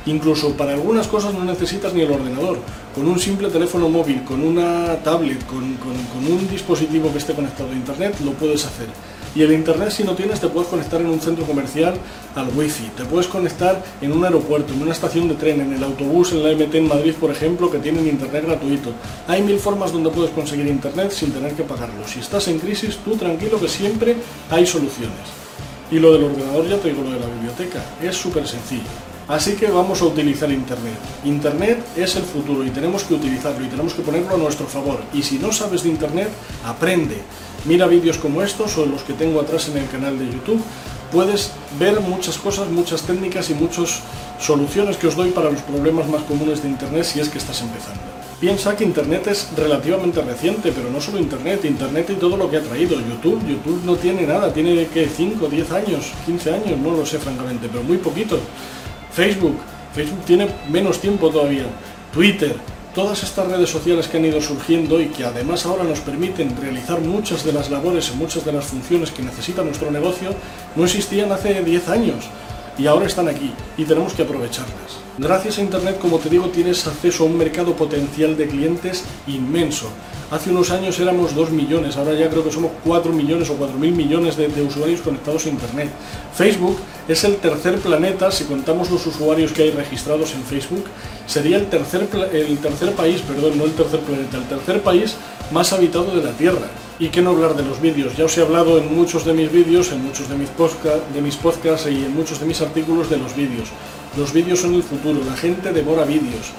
Incluso 0.06 0.56
para 0.56 0.74
algunas 0.74 1.08
cosas 1.08 1.34
no 1.34 1.46
necesitas 1.46 1.96
ni 1.96 2.02
el 2.02 2.12
ordenador, 2.12 2.60
con 2.94 3.08
un 3.08 3.18
simple 3.18 3.50
teléfono 3.50 3.90
móvil, 3.90 4.24
con 4.24 4.44
una 4.44 4.98
tablet, 4.98 5.44
con, 5.48 5.78
con 5.78 6.32
un 6.32 6.48
dispositivo 6.48 7.12
que 7.12 7.18
esté 7.18 7.34
conectado 7.34 7.72
a 7.72 7.74
Internet, 7.74 8.18
lo 8.24 8.34
puedes 8.34 8.66
hacer. 8.66 8.90
Y 9.36 9.42
el 9.42 9.52
internet 9.52 9.90
si 9.90 10.04
no 10.04 10.14
tienes 10.14 10.40
te 10.40 10.48
puedes 10.48 10.70
conectar 10.70 11.02
en 11.02 11.08
un 11.08 11.20
centro 11.20 11.46
comercial 11.46 11.96
al 12.36 12.50
wifi, 12.56 12.90
te 12.96 13.04
puedes 13.04 13.28
conectar 13.28 13.84
en 14.02 14.12
un 14.12 14.24
aeropuerto, 14.24 14.74
en 14.74 14.82
una 14.82 14.92
estación 14.92 15.28
de 15.28 15.36
tren, 15.36 15.60
en 15.62 15.74
el 15.74 15.84
autobús, 15.84 16.32
en 16.34 16.44
la 16.44 16.52
MT 16.52 16.76
en 16.76 16.88
Madrid, 16.88 17.16
por 17.20 17.32
ejemplo, 17.32 17.72
que 17.72 17.80
tienen 17.80 18.08
internet 18.08 18.46
gratuito. 18.46 18.92
Hay 19.28 19.42
mil 19.42 19.58
formas 19.60 19.92
donde 19.92 20.12
puedes 20.12 20.32
conseguir 20.32 20.68
internet 20.68 21.12
sin 21.12 21.32
tener 21.32 21.54
que 21.54 21.64
pagarlo. 21.64 22.08
Si 22.08 22.20
estás 22.20 22.48
en 22.48 22.60
crisis, 22.60 22.98
tú 23.04 23.16
tranquilo 23.16 23.60
que 23.60 23.68
siempre 23.68 24.16
hay 24.52 24.68
soluciones. 24.68 25.44
Y 25.90 26.00
lo 26.00 26.14
del 26.14 26.26
ordenador, 26.26 26.68
ya 26.68 26.78
te 26.78 26.90
digo 26.90 27.04
lo 27.04 27.12
de 27.12 27.20
la 27.20 27.28
biblioteca, 27.28 27.84
es 28.02 28.16
súper 28.16 28.48
sencillo. 28.48 28.82
Así 29.28 29.54
que 29.56 29.68
vamos 29.68 30.02
a 30.02 30.06
utilizar 30.06 30.52
Internet. 30.52 30.98
Internet 31.24 31.80
es 31.96 32.16
el 32.18 32.24
futuro 32.24 32.66
y 32.66 32.70
tenemos 32.72 33.04
que 33.04 33.14
utilizarlo 33.14 33.66
y 33.66 33.70
tenemos 33.70 33.94
que 33.94 34.02
ponerlo 34.02 34.36
a 34.36 34.38
nuestro 34.38 34.68
favor. 34.68 35.00
Y 35.14 35.24
si 35.24 35.40
no 35.40 35.54
sabes 35.54 35.84
de 35.84 35.90
Internet, 35.90 36.30
aprende. 36.66 37.18
Mira 37.66 37.88
vídeos 37.88 38.18
como 38.18 38.42
estos 38.42 38.78
o 38.78 38.86
los 38.86 39.04
que 39.04 39.14
tengo 39.14 39.40
atrás 39.40 39.70
en 39.70 39.78
el 39.78 39.88
canal 39.88 40.20
de 40.20 40.26
YouTube. 40.26 40.62
Puedes 41.12 41.52
ver 41.80 42.00
muchas 42.02 42.38
cosas, 42.38 42.70
muchas 42.70 43.04
técnicas 43.04 43.50
y 43.50 43.54
muchas 43.54 44.02
soluciones 44.40 44.98
que 44.98 45.08
os 45.08 45.16
doy 45.16 45.32
para 45.32 45.50
los 45.50 45.62
problemas 45.62 46.08
más 46.10 46.24
comunes 46.24 46.62
de 46.62 46.70
Internet 46.70 47.06
si 47.06 47.22
es 47.22 47.30
que 47.30 47.38
estás 47.38 47.62
empezando. 47.62 48.02
Piensa 48.42 48.76
que 48.76 48.84
Internet 48.84 49.28
es 49.28 49.48
relativamente 49.56 50.22
reciente, 50.22 50.74
pero 50.76 50.90
no 50.90 51.00
solo 51.00 51.20
Internet, 51.20 51.64
Internet 51.64 52.10
y 52.10 52.16
todo 52.16 52.36
lo 52.36 52.50
que 52.50 52.58
ha 52.58 52.62
traído. 52.62 52.98
YouTube, 53.00 53.48
YouTube 53.48 53.82
no 53.86 53.96
tiene 53.96 54.28
nada, 54.28 54.52
tiene 54.52 54.88
que 54.88 55.08
5, 55.08 55.48
10 55.48 55.72
años, 55.72 56.12
15 56.26 56.54
años, 56.54 56.78
no 56.78 56.92
lo 56.92 57.06
sé 57.06 57.20
francamente, 57.20 57.70
pero 57.72 57.84
muy 57.84 57.98
poquito. 57.98 58.38
Facebook, 59.14 59.56
Facebook 59.96 60.26
tiene 60.26 60.50
menos 60.70 61.00
tiempo 61.00 61.30
todavía. 61.30 61.68
Twitter, 62.12 62.58
todas 62.94 63.24
estas 63.24 63.48
redes 63.48 63.70
sociales 63.70 64.08
que 64.08 64.18
han 64.18 64.26
ido 64.26 64.42
surgiendo 64.42 65.02
y 65.02 65.08
que 65.08 65.24
además 65.24 65.66
ahora 65.66 65.84
nos 65.84 66.00
permiten 66.00 66.56
realizar 66.60 67.02
muchas 67.02 67.44
de 67.44 67.54
las 67.54 67.70
labores 67.70 68.12
y 68.14 68.18
muchas 68.18 68.46
de 68.46 68.54
las 68.54 68.66
funciones 68.66 69.12
que 69.12 69.24
necesita 69.24 69.64
nuestro 69.64 69.92
negocio, 69.92 70.30
no 70.76 70.86
existían 70.86 71.32
hace 71.32 71.64
10 71.64 71.90
años 71.90 72.26
y 72.78 72.88
ahora 72.88 73.06
están 73.06 73.28
aquí 73.28 73.52
y 73.78 73.86
tenemos 73.86 74.14
que 74.14 74.24
aprovecharlas. 74.24 75.00
Gracias 75.18 75.58
a 75.58 75.62
Internet, 75.62 76.00
como 76.00 76.20
te 76.20 76.30
digo, 76.30 76.50
tienes 76.50 76.88
acceso 76.88 77.24
a 77.24 77.28
un 77.28 77.38
mercado 77.38 77.76
potencial 77.76 78.36
de 78.38 78.48
clientes 78.48 79.04
inmenso. 79.28 79.90
Hace 80.34 80.50
unos 80.50 80.72
años 80.72 81.00
éramos 81.00 81.36
2 81.36 81.52
millones, 81.52 81.96
ahora 81.96 82.16
ya 82.16 82.28
creo 82.28 82.44
que 82.44 82.52
somos 82.52 82.72
4 82.84 83.14
millones 83.14 83.52
o 83.52 83.54
4 83.54 83.78
mil 83.78 83.94
millones 83.94 84.36
de, 84.36 84.48
usuarios 84.64 85.02
conectados 85.02 85.46
a 85.46 85.50
Internet. 85.50 85.92
Facebook 86.34 86.76
es 87.08 87.24
el 87.24 87.36
tercer 87.36 87.78
planeta, 87.78 88.32
si 88.32 88.46
contamos 88.46 88.90
los 88.90 89.06
usuarios 89.06 89.52
que 89.52 89.62
hay 89.62 89.70
registrados 89.70 90.34
en 90.34 90.42
Facebook, 90.42 90.86
sería 91.28 91.58
el 91.58 91.68
tercer, 91.68 92.10
el 92.34 92.58
tercer 92.58 92.94
país, 92.94 93.22
perdón, 93.22 93.60
no 93.60 93.66
el 93.66 93.74
tercer 93.74 94.00
planeta, 94.00 94.38
el 94.38 94.46
tercer 94.46 94.82
país 94.82 95.18
más 95.52 95.72
habitado 95.72 96.16
de 96.16 96.24
la 96.24 96.32
Tierra. 96.32 96.66
Y 96.98 97.10
qué 97.10 97.22
no 97.22 97.30
hablar 97.30 97.56
de 97.56 97.62
los 97.62 97.80
vídeos, 97.80 98.18
ya 98.18 98.26
os 98.26 98.36
he 98.36 98.42
hablado 98.42 98.80
en 98.80 98.96
muchos 98.96 99.26
de 99.26 99.34
mis 99.34 99.52
vídeos, 99.52 99.92
en 99.92 100.04
muchos 100.04 100.30
de 100.30 100.36
mis, 100.36 100.50
de 101.14 101.22
mis 101.22 101.36
podcasts 101.36 101.88
y 101.88 102.06
en 102.06 102.16
muchos 102.16 102.40
de 102.40 102.48
mis 102.48 102.60
artículos 102.60 103.08
de 103.08 103.18
los 103.18 103.36
vídeos. 103.36 103.70
Los 104.18 104.34
vídeos 104.34 104.62
son 104.62 104.74
el 104.74 104.82
futuro, 104.82 105.20
la 105.24 105.38
gente 105.38 105.72
devora 105.72 106.06
vídeos, 106.06 106.54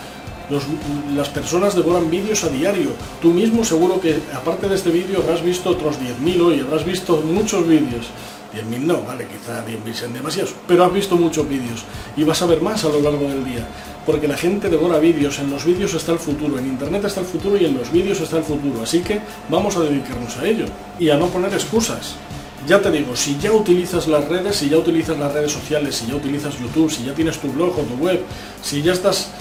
las 1.15 1.29
personas 1.29 1.75
devoran 1.75 2.11
vídeos 2.11 2.45
a 2.45 2.49
diario. 2.49 2.91
Tú 3.23 3.33
mismo 3.33 3.65
seguro 3.65 4.01
que 4.01 4.21
aparte 4.35 4.69
de 4.69 4.75
este 4.75 4.91
vídeo 4.91 5.21
habrás 5.23 5.43
visto 5.43 5.71
otros 5.71 5.97
10.000 5.99 6.41
hoy, 6.41 6.61
habrás 6.61 6.85
visto 6.85 7.23
muchos 7.23 7.67
vídeos. 7.67 8.07
10.000 8.55 8.79
no, 8.81 9.03
vale, 9.03 9.27
quizá 9.27 9.65
10.000 9.67 9.95
sean 9.95 10.13
demasiados, 10.13 10.55
pero 10.69 10.85
has 10.85 10.93
visto 10.93 11.17
muchos 11.17 11.49
vídeos 11.49 11.83
y 12.17 12.23
vas 12.23 12.41
a 12.41 12.47
ver 12.47 12.61
más 12.61 12.85
a 12.85 12.89
lo 12.89 13.01
largo 13.01 13.29
del 13.29 13.45
día, 13.45 13.67
porque 14.07 14.29
la 14.29 14.37
gente 14.37 14.69
devora 14.69 15.01
vídeos, 15.01 15.41
en 15.41 15.51
los 15.51 15.65
vídeos 15.65 15.93
está 15.95 16.13
el 16.13 16.21
futuro, 16.21 16.59
en 16.59 16.67
internet 16.67 17.05
está 17.05 17.21
el 17.21 17.27
futuro 17.27 17.57
y 17.57 17.65
en 17.65 17.77
los 17.77 17.91
vídeos 17.91 18.21
está 18.21 18.39
el 18.39 18.45
futuro, 18.45 18.83
así 18.83 19.01
que 19.01 19.21
vamos 19.49 19.77
a 19.77 19.81
dedicarnos 19.81 20.37
a 20.37 20.47
ello 20.47 20.67
y 21.01 21.11
a 21.11 21.17
no 21.17 21.27
poner 21.27 21.53
excusas. 21.53 22.15
Ya 22.67 22.81
te 22.81 22.91
digo, 22.91 23.15
si 23.15 23.37
ya 23.39 23.53
utilizas 23.53 24.07
las 24.09 24.27
redes, 24.27 24.57
si 24.57 24.71
ya 24.71 24.79
utilizas 24.79 25.19
las 25.19 25.33
redes 25.33 25.53
sociales, 25.53 25.97
si 25.97 26.07
ya 26.07 26.15
utilizas 26.15 26.59
YouTube, 26.59 26.91
si 26.91 27.05
ya 27.05 27.13
tienes 27.13 27.39
tu 27.39 27.49
blog 27.53 27.79
o 27.79 27.83
tu 27.83 27.95
web, 28.03 28.23
si 28.63 28.81
ya 28.81 28.95
estás 28.95 29.33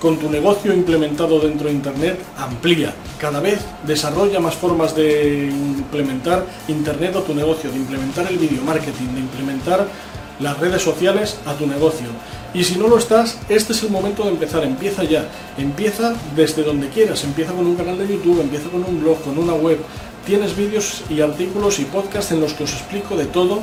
con 0.00 0.18
tu 0.18 0.30
negocio 0.30 0.72
implementado 0.72 1.40
dentro 1.40 1.68
de 1.68 1.74
Internet, 1.74 2.20
amplía. 2.36 2.94
Cada 3.18 3.40
vez 3.40 3.60
desarrolla 3.86 4.40
más 4.40 4.54
formas 4.54 4.94
de 4.94 5.48
implementar 5.50 6.44
Internet 6.68 7.16
a 7.16 7.22
tu 7.22 7.34
negocio, 7.34 7.70
de 7.70 7.76
implementar 7.76 8.26
el 8.28 8.38
video 8.38 8.62
marketing, 8.62 9.14
de 9.14 9.20
implementar 9.20 9.86
las 10.40 10.58
redes 10.58 10.82
sociales 10.82 11.36
a 11.46 11.54
tu 11.54 11.66
negocio. 11.66 12.06
Y 12.54 12.64
si 12.64 12.76
no 12.76 12.88
lo 12.88 12.98
estás, 12.98 13.38
este 13.48 13.72
es 13.72 13.82
el 13.82 13.90
momento 13.90 14.22
de 14.22 14.30
empezar, 14.30 14.64
empieza 14.64 15.04
ya. 15.04 15.28
Empieza 15.58 16.14
desde 16.34 16.62
donde 16.62 16.88
quieras, 16.88 17.24
empieza 17.24 17.52
con 17.52 17.66
un 17.66 17.76
canal 17.76 17.98
de 17.98 18.08
YouTube, 18.08 18.40
empieza 18.40 18.68
con 18.70 18.84
un 18.84 19.00
blog, 19.00 19.20
con 19.22 19.36
una 19.36 19.54
web. 19.54 19.78
Tienes 20.24 20.56
vídeos 20.56 21.02
y 21.10 21.20
artículos 21.20 21.78
y 21.78 21.84
podcasts 21.84 22.32
en 22.32 22.40
los 22.40 22.54
que 22.54 22.64
os 22.64 22.72
explico 22.72 23.16
de 23.16 23.26
todo 23.26 23.60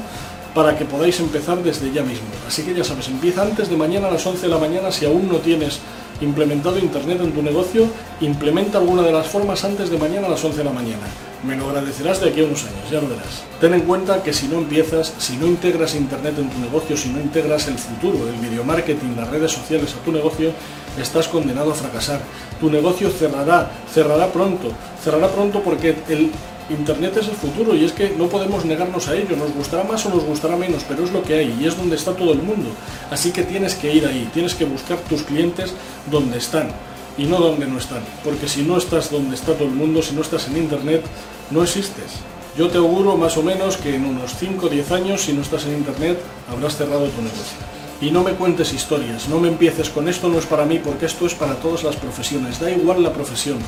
para 0.54 0.78
que 0.78 0.86
podáis 0.86 1.20
empezar 1.20 1.62
desde 1.64 1.92
ya 1.92 2.04
mismo. 2.04 2.28
Así 2.48 2.64
que 2.64 2.74
ya 2.74 2.84
sabes, 2.84 3.08
empieza 3.08 3.42
antes 3.42 3.70
de 3.70 3.76
mañana 3.76 4.08
a 4.08 4.12
las 4.12 4.26
11 4.26 4.44
de 4.44 4.48
la 4.48 4.58
mañana 4.58 4.92
si 4.92 5.06
aún 5.06 5.28
no 5.28 5.40
tienes 5.40 5.80
implementado 6.22 6.80
Internet 6.80 7.20
en 7.22 7.32
tu 7.32 7.42
negocio, 7.42 7.88
implementa 8.22 8.78
alguna 8.78 9.02
de 9.02 9.12
las 9.12 9.28
formas 9.28 9.64
antes 9.64 9.90
de 9.90 9.98
mañana 9.98 10.28
a 10.28 10.32
las 10.32 10.44
11 10.44 10.60
de 10.60 10.64
la 10.64 10.72
mañana. 10.72 11.04
Me 11.44 11.56
lo 11.56 11.70
agradecerás 11.70 12.22
de 12.22 12.30
aquí 12.30 12.42
a 12.42 12.46
unos 12.46 12.64
años, 12.64 12.90
ya 12.90 13.00
lo 13.00 13.08
verás. 13.08 13.44
Ten 13.62 13.74
en 13.74 13.82
cuenta 13.82 14.24
que 14.24 14.34
si 14.34 14.48
no 14.48 14.58
empiezas, 14.58 15.14
si 15.20 15.38
no 15.38 15.46
integras 15.46 15.94
Internet 15.94 16.36
en 16.40 16.50
tu 16.50 16.60
negocio, 16.60 16.98
si 16.98 17.10
no 17.10 17.20
integras 17.20 17.68
el 17.68 17.78
futuro, 17.78 18.28
el 18.28 18.36
video 18.36 18.64
marketing, 18.64 19.16
las 19.16 19.30
redes 19.30 19.52
sociales 19.52 19.94
a 19.94 20.04
tu 20.04 20.12
negocio, 20.12 20.52
estás 21.00 21.28
condenado 21.28 21.72
a 21.72 21.76
fracasar. 21.76 22.22
Tu 22.60 22.70
negocio 22.70 23.12
cerrará, 23.12 23.70
cerrará 23.94 24.32
pronto, 24.32 24.72
cerrará 25.04 25.28
pronto 25.28 25.62
porque 25.62 25.96
el 26.10 26.32
Internet 26.70 27.16
es 27.18 27.28
el 27.28 27.36
futuro 27.36 27.76
y 27.76 27.86
es 27.86 27.92
que 27.92 28.10
no 28.18 28.28
podemos 28.28 28.66
negarnos 28.66 29.08
a 29.08 29.16
ello, 29.16 29.36
nos 29.36 29.54
gustará 29.54 29.84
más 29.84 30.04
o 30.08 30.10
nos 30.10 30.24
gustará 30.24 30.56
menos, 30.56 30.84
pero 30.88 31.04
es 31.04 31.12
lo 31.12 31.22
que 31.22 31.36
hay 31.36 31.58
y 31.60 31.68
es 31.68 31.78
donde 31.78 31.96
está 31.96 32.14
todo 32.14 32.34
el 32.34 32.42
mundo. 32.42 32.70
Así 33.12 33.32
que 33.32 33.44
tienes 33.44 33.76
que 33.76 33.94
ir 33.94 34.06
ahí, 34.08 34.28
tienes 34.34 34.56
que 34.56 34.66
buscar 34.66 34.98
tus 35.00 35.22
clientes 35.24 35.74
donde 36.10 36.40
están 36.40 36.70
y 37.18 37.26
no 37.26 37.38
donde 37.38 37.68
no 37.68 37.78
están, 37.78 38.02
porque 38.24 38.48
si 38.48 38.64
no 38.64 38.78
estás 38.78 39.12
donde 39.12 39.36
está 39.36 39.54
todo 39.54 39.68
el 39.68 39.76
mundo, 39.76 40.02
si 40.02 40.16
no 40.16 40.22
estás 40.22 40.48
en 40.48 40.58
Internet, 40.58 41.04
no 41.52 41.62
existes. 41.62 42.14
Yo 42.58 42.70
te 42.70 42.78
auguro 42.78 43.16
más 43.16 43.38
o 43.38 43.44
menos 43.44 43.78
que 43.78 43.96
en 43.96 44.06
unos 44.06 44.34
5 44.40 44.66
o 44.66 44.70
10 44.70 44.92
años, 44.92 45.22
si 45.22 45.34
no 45.34 45.42
estás 45.42 45.66
en 45.66 45.78
Internet, 45.78 46.18
habrás 46.50 46.78
cerrado 46.78 47.06
tu 47.08 47.22
negocio. 47.22 47.58
Y 48.02 48.12
no 48.12 48.24
me 48.24 48.32
cuentes 48.32 48.74
historias, 48.74 49.30
no 49.30 49.40
me 49.40 49.50
empieces 49.50 49.90
con 49.90 50.08
esto 50.10 50.30
no 50.30 50.40
es 50.40 50.46
para 50.46 50.66
mí, 50.66 50.80
porque 50.80 51.06
esto 51.06 51.26
es 51.26 51.34
para 51.36 51.56
todas 51.56 51.84
las 51.84 51.96
profesiones, 51.96 52.60
da 52.60 52.72
igual 52.72 53.04
la 53.04 53.14
profesión. 53.14 53.60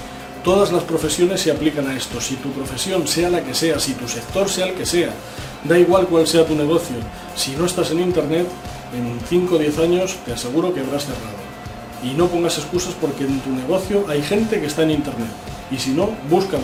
Todas 0.47 0.71
las 0.71 0.83
profesiones 0.83 1.41
se 1.41 1.51
aplican 1.51 1.89
a 1.89 1.97
esto, 1.97 2.21
si 2.21 2.35
tu 2.35 2.49
profesión 2.51 3.05
sea 3.05 3.29
la 3.29 3.43
que 3.43 3.53
sea, 3.53 3.81
si 3.81 3.95
tu 3.95 4.07
sector 4.07 4.47
sea 4.47 4.67
el 4.67 4.75
que 4.75 4.85
sea, 4.85 5.09
da 5.65 5.77
igual 5.77 6.07
cuál 6.07 6.25
sea 6.25 6.45
tu 6.45 6.55
negocio. 6.55 6.95
Si 7.35 7.51
no 7.57 7.65
estás 7.65 7.91
en 7.91 7.99
Internet, 7.99 8.47
en 8.95 9.19
5 9.27 9.55
o 9.55 9.57
10 9.57 9.79
años 9.79 10.15
te 10.25 10.31
aseguro 10.31 10.73
que 10.73 10.79
habrás 10.79 11.03
cerrado. 11.03 11.35
Y 12.01 12.11
no 12.11 12.27
pongas 12.27 12.57
excusas 12.59 12.93
porque 12.93 13.25
en 13.25 13.41
tu 13.41 13.49
negocio 13.49 14.05
hay 14.07 14.21
gente 14.21 14.61
que 14.61 14.67
está 14.67 14.83
en 14.83 14.91
Internet. 14.91 15.27
Y 15.69 15.79
si 15.79 15.89
no, 15.89 16.11
búscalo. 16.29 16.63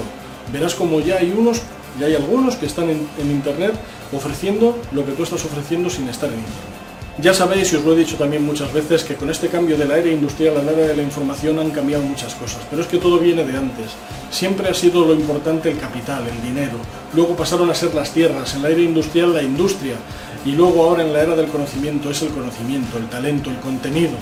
Verás 0.54 0.76
como 0.76 1.02
ya 1.02 1.18
hay 1.18 1.34
unos, 1.38 1.62
ya 2.00 2.06
hay 2.06 2.16
algunos 2.16 2.56
que 2.56 2.68
están 2.68 2.90
en, 2.90 3.06
en 3.20 3.32
Internet 3.32 3.74
ofreciendo 4.14 4.80
lo 4.94 5.06
que 5.06 5.12
tú 5.12 5.24
estás 5.24 5.44
ofreciendo 5.44 5.90
sin 5.90 6.08
estar 6.08 6.30
en 6.30 6.40
Internet. 6.40 6.73
Ya 7.20 7.32
sabéis, 7.32 7.72
y 7.72 7.76
os 7.76 7.84
lo 7.86 7.94
he 7.94 7.98
dicho 7.98 8.18
también 8.18 8.44
muchas 8.44 8.74
veces, 8.74 9.04
que 9.04 9.14
con 9.14 9.30
este 9.30 9.48
cambio 9.48 9.78
del 9.78 9.92
aire 9.92 10.12
industrial 10.12 10.58
al 10.58 10.68
área 10.68 10.88
de 10.88 10.96
la 10.96 11.04
información 11.04 11.60
han 11.60 11.70
cambiado 11.70 12.04
muchas 12.04 12.34
cosas, 12.34 12.62
pero 12.68 12.82
es 12.82 12.88
que 12.88 12.98
todo 12.98 13.20
viene 13.20 13.46
de 13.46 13.56
antes. 13.56 13.92
Siempre 14.32 14.68
ha 14.68 14.74
sido 14.74 15.06
lo 15.06 15.14
importante 15.14 15.70
el 15.70 15.78
capital, 15.78 16.24
el 16.28 16.42
dinero. 16.42 16.80
Luego 17.14 17.36
pasaron 17.36 17.70
a 17.70 17.76
ser 17.76 17.94
las 17.94 18.12
tierras, 18.12 18.56
en 18.56 18.64
la 18.64 18.70
era 18.70 18.82
industrial 18.82 19.32
la 19.32 19.44
industria, 19.44 19.94
y 20.44 20.54
luego 20.54 20.84
ahora 20.84 21.04
en 21.04 21.14
la 21.14 21.22
era 21.22 21.36
del 21.36 21.50
conocimiento 21.50 22.10
es 22.10 22.20
el 22.24 22.30
conocimiento, 22.30 22.98
el 22.98 23.08
talento, 23.08 23.52
el 23.52 23.60
contenido. 23.60 24.14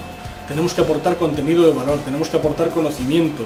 Tenemos 0.49 0.73
que 0.73 0.81
aportar 0.81 1.15
contenido 1.15 1.63
de 1.63 1.71
valor, 1.71 1.99
tenemos 1.99 2.27
que 2.27 2.35
aportar 2.35 2.71
conocimiento. 2.71 3.45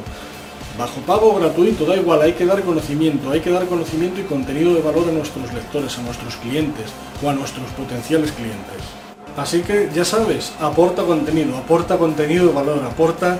Bajo 0.75 1.01
pago 1.01 1.35
gratuito, 1.35 1.85
da 1.85 1.95
igual, 1.95 2.23
hay 2.23 2.33
que 2.33 2.47
dar 2.47 2.63
conocimiento, 2.63 3.29
hay 3.29 3.41
que 3.41 3.51
dar 3.51 3.67
conocimiento 3.67 4.19
y 4.19 4.23
contenido 4.23 4.73
de 4.73 4.81
valor 4.81 5.07
a 5.07 5.11
nuestros 5.11 5.53
lectores, 5.53 5.99
a 5.99 6.01
nuestros 6.01 6.35
clientes 6.37 6.87
o 7.23 7.29
a 7.29 7.33
nuestros 7.33 7.69
potenciales 7.77 8.31
clientes. 8.31 9.04
Así 9.37 9.61
que 9.63 9.89
ya 9.93 10.05
sabes, 10.05 10.53
aporta 10.61 11.03
contenido, 11.03 11.57
aporta 11.57 11.97
contenido 11.97 12.47
de 12.47 12.53
valor, 12.53 12.81
aporta 12.85 13.37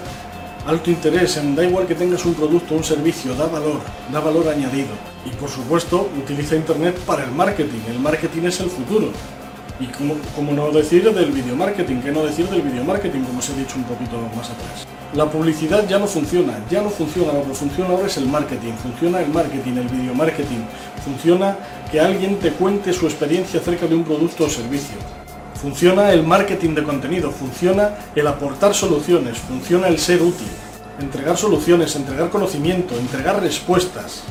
alto 0.68 0.92
interés, 0.92 1.40
da 1.56 1.64
igual 1.64 1.88
que 1.88 1.96
tengas 1.96 2.26
un 2.26 2.34
producto 2.34 2.74
o 2.74 2.78
un 2.78 2.84
servicio, 2.84 3.34
da 3.34 3.46
valor, 3.48 3.80
da 4.12 4.20
valor 4.20 4.50
añadido. 4.50 4.92
Y 5.26 5.30
por 5.30 5.50
supuesto, 5.50 6.10
utiliza 6.18 6.58
Internet 6.58 6.98
para 7.06 7.24
el 7.24 7.32
marketing, 7.32 7.80
el 7.90 8.00
marketing 8.00 8.44
es 8.44 8.60
el 8.60 8.70
futuro. 8.70 9.08
Y 9.80 9.86
como, 9.88 10.16
como 10.36 10.52
no 10.52 10.70
decir 10.72 11.10
del 11.14 11.32
video 11.32 11.56
marketing, 11.56 12.02
que 12.02 12.12
no 12.12 12.26
decir 12.26 12.50
del 12.50 12.62
video 12.62 12.84
marketing, 12.84 13.22
como 13.22 13.40
os 13.40 13.50
he 13.50 13.54
dicho 13.54 13.76
un 13.78 13.84
poquito 13.84 14.18
más 14.36 14.50
atrás. 14.50 14.88
La 15.14 15.30
publicidad 15.30 15.88
ya 15.88 15.98
no 15.98 16.08
funciona, 16.08 16.60
ya 16.70 16.82
no 16.82 16.90
funciona, 16.90 17.32
lo 17.32 17.46
que 17.46 17.54
funciona 17.54 17.92
ahora 17.92 18.08
es 18.08 18.18
el 18.18 18.28
marketing, 18.28 18.74
funciona 18.74 19.22
el 19.22 19.30
marketing, 19.30 19.78
el 19.78 19.88
video 19.88 20.14
marketing, 20.14 20.60
funciona 21.06 21.56
que 21.90 22.02
alguien 22.02 22.38
te 22.40 22.52
cuente 22.52 22.92
su 22.92 23.06
experiencia 23.06 23.62
acerca 23.62 23.88
de 23.88 23.96
un 23.96 24.04
producto 24.04 24.44
o 24.44 24.50
servicio 24.50 24.98
funciona 25.66 26.12
el 26.12 26.22
marketing 26.22 26.76
de 26.76 26.84
contenido, 26.84 27.32
funciona 27.32 27.90
el 28.14 28.28
aportar 28.28 28.76
soluciones, 28.76 29.40
funciona 29.40 29.88
el 29.88 29.98
ser 29.98 30.22
útil, 30.22 30.46
entregar 31.00 31.38
soluciones, 31.38 31.96
entregar 31.96 32.30
conocimiento, 32.30 32.96
entregar 33.00 33.42
respuestas. 33.42 34.22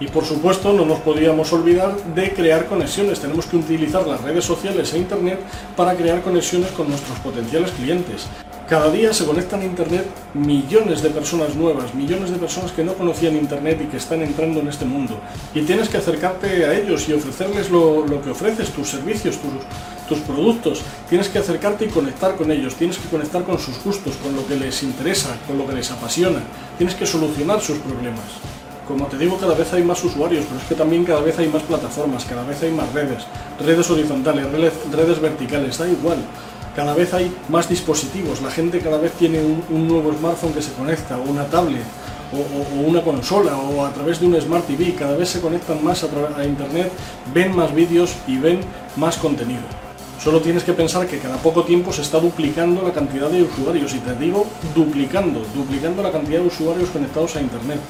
Y 0.00 0.08
por 0.08 0.24
supuesto 0.24 0.72
no 0.72 0.84
nos 0.84 0.98
podríamos 0.98 1.52
olvidar 1.52 1.94
de 2.16 2.32
crear 2.32 2.66
conexiones. 2.66 3.20
Tenemos 3.20 3.46
que 3.46 3.58
utilizar 3.58 4.04
las 4.04 4.20
redes 4.20 4.44
sociales 4.44 4.92
e 4.92 4.98
Internet 4.98 5.38
para 5.76 5.94
crear 5.94 6.22
conexiones 6.22 6.72
con 6.72 6.88
nuestros 6.88 7.16
potenciales 7.20 7.70
clientes. 7.70 8.26
Cada 8.68 8.90
día 8.90 9.12
se 9.12 9.24
conectan 9.24 9.60
a 9.60 9.66
Internet 9.66 10.06
millones 10.34 11.02
de 11.02 11.10
personas 11.10 11.54
nuevas, 11.54 11.94
millones 11.94 12.32
de 12.32 12.38
personas 12.38 12.72
que 12.72 12.82
no 12.82 12.94
conocían 12.94 13.36
Internet 13.36 13.80
y 13.80 13.86
que 13.86 13.98
están 13.98 14.22
entrando 14.22 14.58
en 14.58 14.66
este 14.66 14.84
mundo. 14.84 15.20
Y 15.54 15.62
tienes 15.62 15.88
que 15.88 15.98
acercarte 15.98 16.64
a 16.64 16.76
ellos 16.76 17.08
y 17.08 17.12
ofrecerles 17.12 17.70
lo, 17.70 18.04
que 18.22 18.30
ofreces, 18.30 18.70
tus 18.70 18.88
servicios, 18.88 19.36
tus, 19.36 19.52
tus 20.10 20.18
productos. 20.18 20.82
Tienes 21.08 21.28
que 21.28 21.38
acercarte 21.38 21.84
y 21.86 21.88
conectar 21.88 22.36
con 22.36 22.50
ellos, 22.50 22.74
tienes 22.74 22.98
que 22.98 23.08
conectar 23.08 23.44
con 23.44 23.58
sus 23.58 23.82
gustos, 23.82 24.16
con 24.16 24.34
lo 24.34 24.44
que 24.46 24.56
les 24.56 24.82
interesa, 24.82 25.36
con 25.46 25.56
lo 25.56 25.66
que 25.66 25.74
les 25.74 25.90
apasiona. 25.90 26.40
Tienes 26.76 26.96
que 26.96 27.06
solucionar 27.06 27.60
sus 27.60 27.78
problemas. 27.78 28.26
Como 28.88 29.06
te 29.06 29.16
digo, 29.16 29.38
cada 29.38 29.54
vez 29.54 29.72
hay 29.72 29.84
más 29.84 30.02
usuarios, 30.02 30.44
pero 30.46 30.60
es 30.60 30.66
que 30.66 30.74
también 30.74 31.04
cada 31.04 31.20
vez 31.20 31.38
hay 31.38 31.46
más 31.46 31.62
plataformas, 31.62 32.24
cada 32.24 32.42
vez 32.42 32.60
hay 32.64 32.72
más 32.72 32.92
redes, 32.92 33.22
redes 33.64 33.88
horizontales, 33.88 34.46
redes, 34.50 35.20
verticales, 35.20 35.78
da 35.78 35.88
igual 35.88 36.18
cada 36.74 36.94
vez 36.94 37.12
hay 37.14 37.32
más 37.48 37.68
dispositivos, 37.68 38.40
la 38.40 38.50
gente 38.50 38.78
cada 38.78 38.96
vez 38.96 39.12
tiene 39.12 39.40
un, 39.40 39.88
nuevo 39.88 40.12
smartphone 40.12 40.54
que 40.54 40.62
se 40.62 40.72
conecta, 40.72 41.18
o 41.18 41.22
una 41.22 41.44
tablet, 41.44 41.82
o, 42.32 42.88
una 42.88 43.02
consola, 43.02 43.56
o 43.56 43.84
a 43.84 43.92
través 43.92 44.20
de 44.20 44.26
un 44.26 44.40
Smart 44.40 44.66
TV, 44.66 44.94
cada 44.94 45.16
vez 45.16 45.28
se 45.28 45.40
conectan 45.40 45.84
más 45.84 46.04
a, 46.04 46.08
a 46.36 46.44
Internet, 46.44 46.92
ven 47.34 47.54
más 47.54 47.74
vídeos 47.74 48.14
y 48.28 48.38
ven 48.38 48.60
más 48.96 49.16
contenido. 49.16 49.89
Solo 50.22 50.40
tienes 50.40 50.64
que 50.64 50.74
pensar 50.74 51.06
que 51.06 51.18
cada 51.18 51.38
poco 51.38 51.64
tiempo 51.64 51.92
se 51.92 52.02
está 52.02 52.20
duplicando 52.20 52.82
la 52.82 52.92
cantidad 52.92 53.30
de 53.30 53.42
usuarios, 53.42 53.94
y 53.94 53.98
te 54.00 54.14
digo 54.16 54.46
duplicando, 54.74 55.42
duplicando 55.54 56.02
la 56.02 56.12
cantidad 56.12 56.40
de 56.40 56.46
usuarios 56.46 56.90
conectados 56.90 57.36
a 57.36 57.40
Internet 57.40 57.80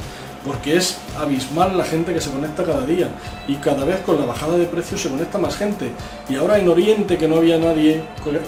porque 0.44 0.76
es 0.76 0.96
abismal 1.18 1.76
la 1.76 1.84
gente 1.84 2.14
que 2.14 2.20
se 2.20 2.30
conecta 2.30 2.64
cada 2.64 2.86
día 2.86 3.08
y 3.46 3.56
cada 3.56 3.84
vez 3.84 4.00
con 4.00 4.18
la 4.18 4.24
bajada 4.24 4.56
de 4.56 4.64
precios 4.66 5.02
se 5.02 5.10
conecta 5.10 5.38
más 5.38 5.56
gente. 5.56 5.90
Y 6.28 6.36
ahora 6.36 6.58
en 6.58 6.68
Oriente, 6.68 7.18
que 7.18 7.28
no 7.28 7.36
había 7.36 7.58
nadie, 7.58 8.02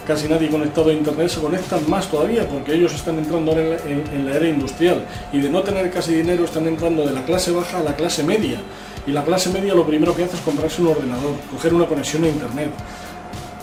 casi 0.07 0.29
nadie 0.29 0.49
conectado 0.49 0.91
a 0.91 0.93
Internet, 0.93 1.29
se 1.29 1.41
conectan 1.41 1.89
más 1.91 2.11
todavía 2.11 2.49
porque 2.49 2.75
ellos 2.75 2.95
están 2.95 3.19
entrando 3.19 3.53
en 3.53 3.71
la, 3.71 3.77
en 3.77 4.27
la 4.27 4.37
era 4.37 4.49
industrial 4.49 5.05
y 5.33 5.41
de 5.41 5.51
no 5.51 5.63
tener 5.63 5.91
casi 5.91 6.15
dinero 6.15 6.45
están 6.45 6.67
entrando 6.67 7.05
de 7.05 7.13
la 7.13 7.25
clase 7.25 7.51
baja 7.51 7.79
a 7.79 7.83
la 7.83 7.95
clase 7.95 8.23
media. 8.23 8.61
Y 9.07 9.11
la 9.11 9.25
clase 9.25 9.51
media 9.51 9.75
lo 9.75 9.85
primero 9.85 10.15
que 10.15 10.25
hace 10.25 10.37
es 10.37 10.43
comprarse 10.43 10.81
un 10.81 10.89
ordenador, 10.89 11.35
coger 11.51 11.75
una 11.75 11.87
conexión 11.87 12.25
a 12.25 12.29
Internet. 12.29 12.71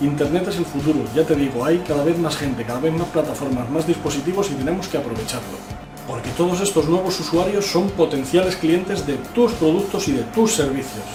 Internet 0.02 0.48
es 0.48 0.58
el 0.58 0.66
futuro, 0.66 1.00
ya 1.16 1.24
te 1.24 1.36
digo, 1.36 1.66
hay 1.66 1.80
cada 1.80 2.04
vez 2.04 2.18
más 2.18 2.38
gente, 2.38 2.64
cada 2.64 2.80
vez 2.80 2.94
más 2.94 3.08
plataformas, 3.10 3.70
más 3.70 3.86
dispositivos 3.86 4.50
y 4.52 4.54
tenemos 4.56 4.88
que 4.88 4.98
aprovecharlo 4.98 5.58
porque 6.10 6.32
todos 6.32 6.60
estos 6.60 6.90
nuevos 6.90 7.20
usuarios 7.20 7.68
son 7.68 7.88
potenciales 7.92 8.56
clientes 8.56 9.06
de 9.06 9.14
tus 9.36 9.52
productos 9.54 10.08
y 10.08 10.14
de 10.14 10.24
tus 10.24 10.54
servicios. 10.54 11.06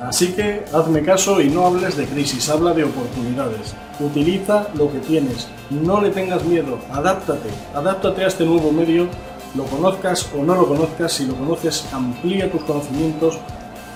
Así 0.00 0.32
que 0.32 0.64
hazme 0.72 1.02
caso 1.02 1.42
y 1.42 1.50
no 1.50 1.66
hables 1.66 1.96
de 1.98 2.06
crisis, 2.06 2.48
habla 2.48 2.72
de 2.72 2.84
oportunidades. 2.84 3.74
Utiliza 4.00 4.68
lo 4.74 4.90
que 4.90 4.98
tienes, 5.00 5.48
no 5.70 6.00
le 6.00 6.08
tengas 6.08 6.42
miedo, 6.44 6.78
adáptate, 6.90 7.50
adáptate 7.74 8.24
a 8.24 8.28
este 8.28 8.46
nuevo 8.46 8.72
medio, 8.72 9.08
lo 9.54 9.64
conozcas 9.64 10.26
o 10.34 10.42
no 10.42 10.54
lo 10.54 10.66
conozcas, 10.66 11.12
si 11.12 11.26
lo 11.26 11.34
conoces 11.34 11.86
amplía 11.92 12.50
tus 12.50 12.64
conocimientos, 12.64 13.38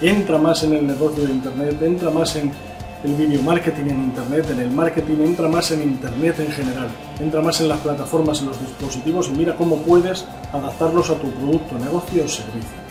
entra 0.03 0.37
más 0.37 0.63
en 0.63 0.75
el 0.75 0.87
negocio 0.87 1.25
de 1.25 1.33
Internet, 1.33 1.83
entra 1.83 2.11
más 2.11 2.37
en 2.37 2.53
el 3.05 3.15
video 3.15 3.43
marketing 3.43 3.91
en 3.91 4.05
Internet, 4.05 4.51
en 4.51 4.61
el 4.61 4.71
marketing, 4.71 5.21
entra 5.21 5.49
más 5.49 5.71
en 5.71 5.83
Internet 5.83 6.41
en 6.41 6.51
general, 6.51 6.89
entra 7.21 7.41
más 7.41 7.61
en 7.61 7.69
las 7.69 7.79
plataformas, 7.81 8.41
en 8.41 8.47
los 8.47 8.61
dispositivos 8.61 9.29
y 9.29 9.33
mira 9.33 9.55
cómo 9.55 9.77
puedes 9.79 10.25
adaptarlos 10.53 11.11
a 11.11 11.15
tu 11.15 11.31
producto, 11.31 11.79
negocio 11.79 12.25
o 12.25 12.29
servicio. 12.29 12.89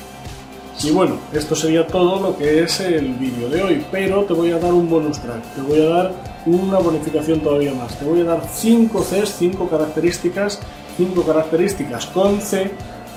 Y 0.83 0.91
bueno, 0.91 1.17
esto 1.33 1.55
sería 1.55 1.87
todo 1.87 2.21
lo 2.21 2.37
que 2.37 2.63
es 2.63 2.79
el 2.79 3.15
vídeo 3.15 3.49
de 3.49 3.63
hoy, 3.63 3.85
pero 3.91 4.23
te 4.23 4.33
voy 4.33 4.51
a 4.51 4.59
dar 4.59 4.73
un 4.73 4.89
bonus 4.89 5.19
track, 5.19 5.43
te 5.55 5.61
voy 5.61 5.81
a 5.81 5.89
dar 5.89 6.11
una 6.45 6.77
bonificación 6.77 7.41
todavía 7.41 7.73
más, 7.73 7.97
te 7.97 8.05
voy 8.05 8.21
a 8.21 8.25
dar 8.25 8.43
5 8.47 9.03
Cs, 9.03 9.35
5 9.39 9.69
características, 9.69 10.59
5 10.95 11.23
características 11.23 12.05
con 12.05 12.39
C 12.39 12.71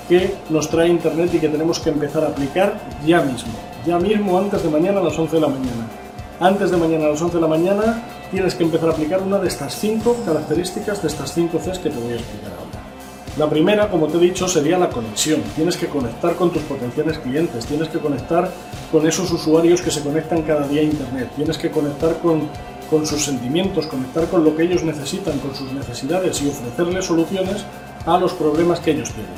que 0.09 0.33
nos 0.49 0.69
trae 0.69 0.89
Internet 0.89 1.35
y 1.35 1.39
que 1.39 1.47
tenemos 1.47 1.79
que 1.79 1.91
empezar 1.91 2.25
a 2.25 2.29
aplicar 2.29 2.81
ya 3.05 3.21
mismo, 3.21 3.53
ya 3.85 3.97
mismo 3.97 4.37
antes 4.37 4.61
de 4.63 4.69
mañana 4.69 4.99
a 4.99 5.03
las 5.03 5.17
11 5.17 5.35
de 5.35 5.41
la 5.41 5.47
mañana 5.47 6.00
antes 6.41 6.71
de 6.71 6.77
mañana 6.77 7.05
a 7.05 7.09
las 7.09 7.21
11 7.21 7.35
de 7.35 7.41
la 7.41 7.47
mañana 7.47 8.03
tienes 8.31 8.55
que 8.55 8.63
empezar 8.63 8.89
a 8.89 8.93
aplicar 8.93 9.21
una 9.21 9.37
de 9.37 9.47
estas 9.47 9.75
cinco 9.75 10.17
características, 10.25 11.01
de 11.01 11.07
estas 11.07 11.33
cinco 11.33 11.59
Cs 11.59 11.77
que 11.77 11.89
te 11.91 11.99
voy 11.99 12.13
a 12.13 12.15
explicar 12.15 12.51
ahora. 12.53 12.81
La 13.37 13.47
primera, 13.47 13.89
como 13.89 14.07
te 14.07 14.17
he 14.17 14.21
dicho, 14.21 14.47
sería 14.47 14.77
la 14.79 14.89
conexión. 14.89 15.41
Tienes 15.55 15.77
que 15.77 15.85
conectar 15.85 16.35
con 16.35 16.51
tus 16.51 16.63
potenciales 16.63 17.19
clientes, 17.19 17.65
tienes 17.65 17.89
que 17.89 17.99
conectar 17.99 18.51
con 18.91 19.07
esos 19.07 19.31
usuarios 19.31 19.81
que 19.81 19.91
se 19.91 20.01
conectan 20.01 20.41
cada 20.41 20.67
día 20.67 20.81
a 20.81 20.85
Internet, 20.85 21.29
tienes 21.35 21.57
que 21.59 21.69
conectar 21.69 22.17
con, 22.17 22.49
con 22.89 23.05
sus 23.05 23.23
sentimientos, 23.23 23.85
conectar 23.85 24.27
con 24.27 24.43
lo 24.43 24.55
que 24.55 24.63
ellos 24.63 24.83
necesitan, 24.83 25.37
con 25.39 25.55
sus 25.55 25.71
necesidades 25.71 26.41
y 26.41 26.49
ofrecerles 26.49 27.05
soluciones 27.05 27.63
a 28.05 28.17
los 28.17 28.33
problemas 28.33 28.79
que 28.79 28.91
ellos 28.91 29.11
tienen. 29.11 29.31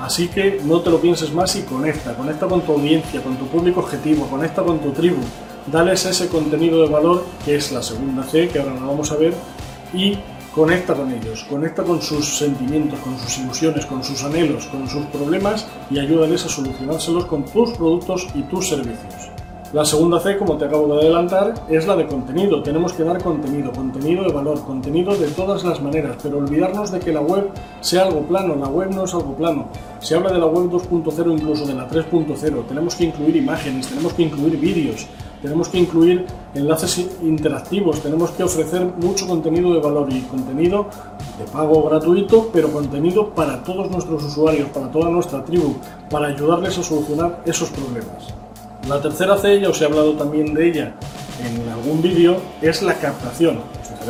Así 0.00 0.28
que 0.28 0.60
no 0.64 0.80
te 0.80 0.90
lo 0.90 1.00
pienses 1.00 1.32
más 1.32 1.56
y 1.56 1.62
conecta, 1.62 2.14
conecta 2.14 2.46
con 2.46 2.62
tu 2.62 2.72
audiencia, 2.72 3.22
con 3.22 3.36
tu 3.36 3.46
público 3.46 3.80
objetivo, 3.80 4.26
conecta 4.26 4.62
con 4.62 4.78
tu 4.78 4.90
tribu, 4.92 5.20
dales 5.66 6.04
ese 6.06 6.28
contenido 6.28 6.82
de 6.82 6.88
valor, 6.88 7.24
que 7.44 7.56
es 7.56 7.72
la 7.72 7.82
segunda 7.82 8.22
C, 8.24 8.48
que 8.48 8.58
ahora 8.58 8.74
lo 8.74 8.86
vamos 8.86 9.10
a 9.12 9.16
ver, 9.16 9.34
y 9.92 10.18
conecta 10.54 10.94
con 10.94 11.12
ellos, 11.12 11.44
conecta 11.50 11.82
con 11.82 12.00
sus 12.00 12.38
sentimientos, 12.38 12.98
con 13.00 13.18
sus 13.18 13.38
ilusiones, 13.38 13.86
con 13.86 14.04
sus 14.04 14.22
anhelos, 14.22 14.66
con 14.66 14.88
sus 14.88 15.04
problemas 15.06 15.66
y 15.90 15.98
ayúdales 15.98 16.44
a 16.44 16.48
solucionárselos 16.48 17.26
con 17.26 17.44
tus 17.44 17.72
productos 17.72 18.26
y 18.34 18.42
tus 18.42 18.68
servicios. 18.68 19.34
La 19.74 19.84
segunda 19.84 20.20
C, 20.20 20.38
como 20.38 20.56
te 20.56 20.66
acabo 20.66 20.86
de 20.86 21.00
adelantar, 21.00 21.52
es 21.68 21.84
la 21.88 21.96
de 21.96 22.06
contenido. 22.06 22.62
Tenemos 22.62 22.92
que 22.92 23.02
dar 23.02 23.20
contenido, 23.20 23.72
contenido 23.72 24.22
de 24.22 24.32
valor, 24.32 24.64
contenido 24.64 25.16
de 25.16 25.26
todas 25.26 25.64
las 25.64 25.82
maneras, 25.82 26.16
pero 26.22 26.38
olvidarnos 26.38 26.92
de 26.92 27.00
que 27.00 27.12
la 27.12 27.20
web 27.20 27.50
sea 27.80 28.04
algo 28.04 28.20
plano. 28.20 28.54
La 28.54 28.68
web 28.68 28.90
no 28.94 29.02
es 29.02 29.12
algo 29.14 29.34
plano. 29.34 29.66
Se 29.98 30.14
habla 30.14 30.30
de 30.30 30.38
la 30.38 30.46
web 30.46 30.70
2.0, 30.70 31.32
incluso 31.32 31.66
de 31.66 31.74
la 31.74 31.88
3.0. 31.88 32.66
Tenemos 32.68 32.94
que 32.94 33.02
incluir 33.06 33.34
imágenes, 33.34 33.88
tenemos 33.88 34.12
que 34.12 34.22
incluir 34.22 34.60
vídeos, 34.60 35.08
tenemos 35.44 35.68
que 35.68 35.76
incluir 35.76 36.24
enlaces 36.54 37.06
interactivos, 37.20 38.00
tenemos 38.00 38.30
que 38.30 38.42
ofrecer 38.42 38.82
mucho 38.96 39.26
contenido 39.26 39.74
de 39.74 39.78
valor 39.78 40.10
y 40.10 40.22
contenido 40.22 40.86
de 41.38 41.44
pago 41.44 41.86
gratuito, 41.86 42.48
pero 42.50 42.72
contenido 42.72 43.28
para 43.28 43.62
todos 43.62 43.90
nuestros 43.90 44.24
usuarios, 44.24 44.70
para 44.70 44.90
toda 44.90 45.10
nuestra 45.10 45.44
tribu, 45.44 45.76
para 46.08 46.28
ayudarles 46.28 46.78
a 46.78 46.82
solucionar 46.82 47.42
esos 47.44 47.68
problemas. 47.68 48.32
La 48.88 49.02
tercera 49.02 49.36
C, 49.36 49.60
ya 49.60 49.68
os 49.68 49.78
he 49.82 49.84
hablado 49.84 50.14
también 50.14 50.54
de 50.54 50.66
ella 50.66 50.94
en 51.44 51.68
algún 51.68 52.00
vídeo, 52.00 52.38
es 52.62 52.80
la 52.80 52.94
captación. 52.94 53.58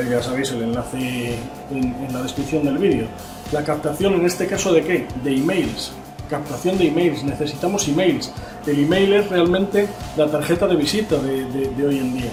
ya 0.08 0.22
sabéis 0.22 0.52
el 0.52 0.62
enlace 0.62 1.34
en, 1.72 2.12
la 2.12 2.22
descripción 2.22 2.64
del 2.64 2.78
vídeo. 2.78 3.06
La 3.50 3.64
captación 3.64 4.14
en 4.14 4.26
este 4.26 4.46
caso 4.46 4.72
de 4.72 4.84
qué? 4.84 5.08
De 5.24 5.34
emails. 5.34 5.90
Captación 6.28 6.78
de 6.78 6.88
emails. 6.88 7.23
Necesitamos 7.25 7.87
emails. 7.88 8.31
El 8.66 8.85
email 8.85 9.12
es 9.12 9.28
realmente 9.28 9.88
la 10.16 10.31
tarjeta 10.31 10.66
de 10.66 10.76
visita 10.76 11.16
de, 11.16 11.87
hoy 11.87 11.99
en 11.99 12.14
día. 12.14 12.31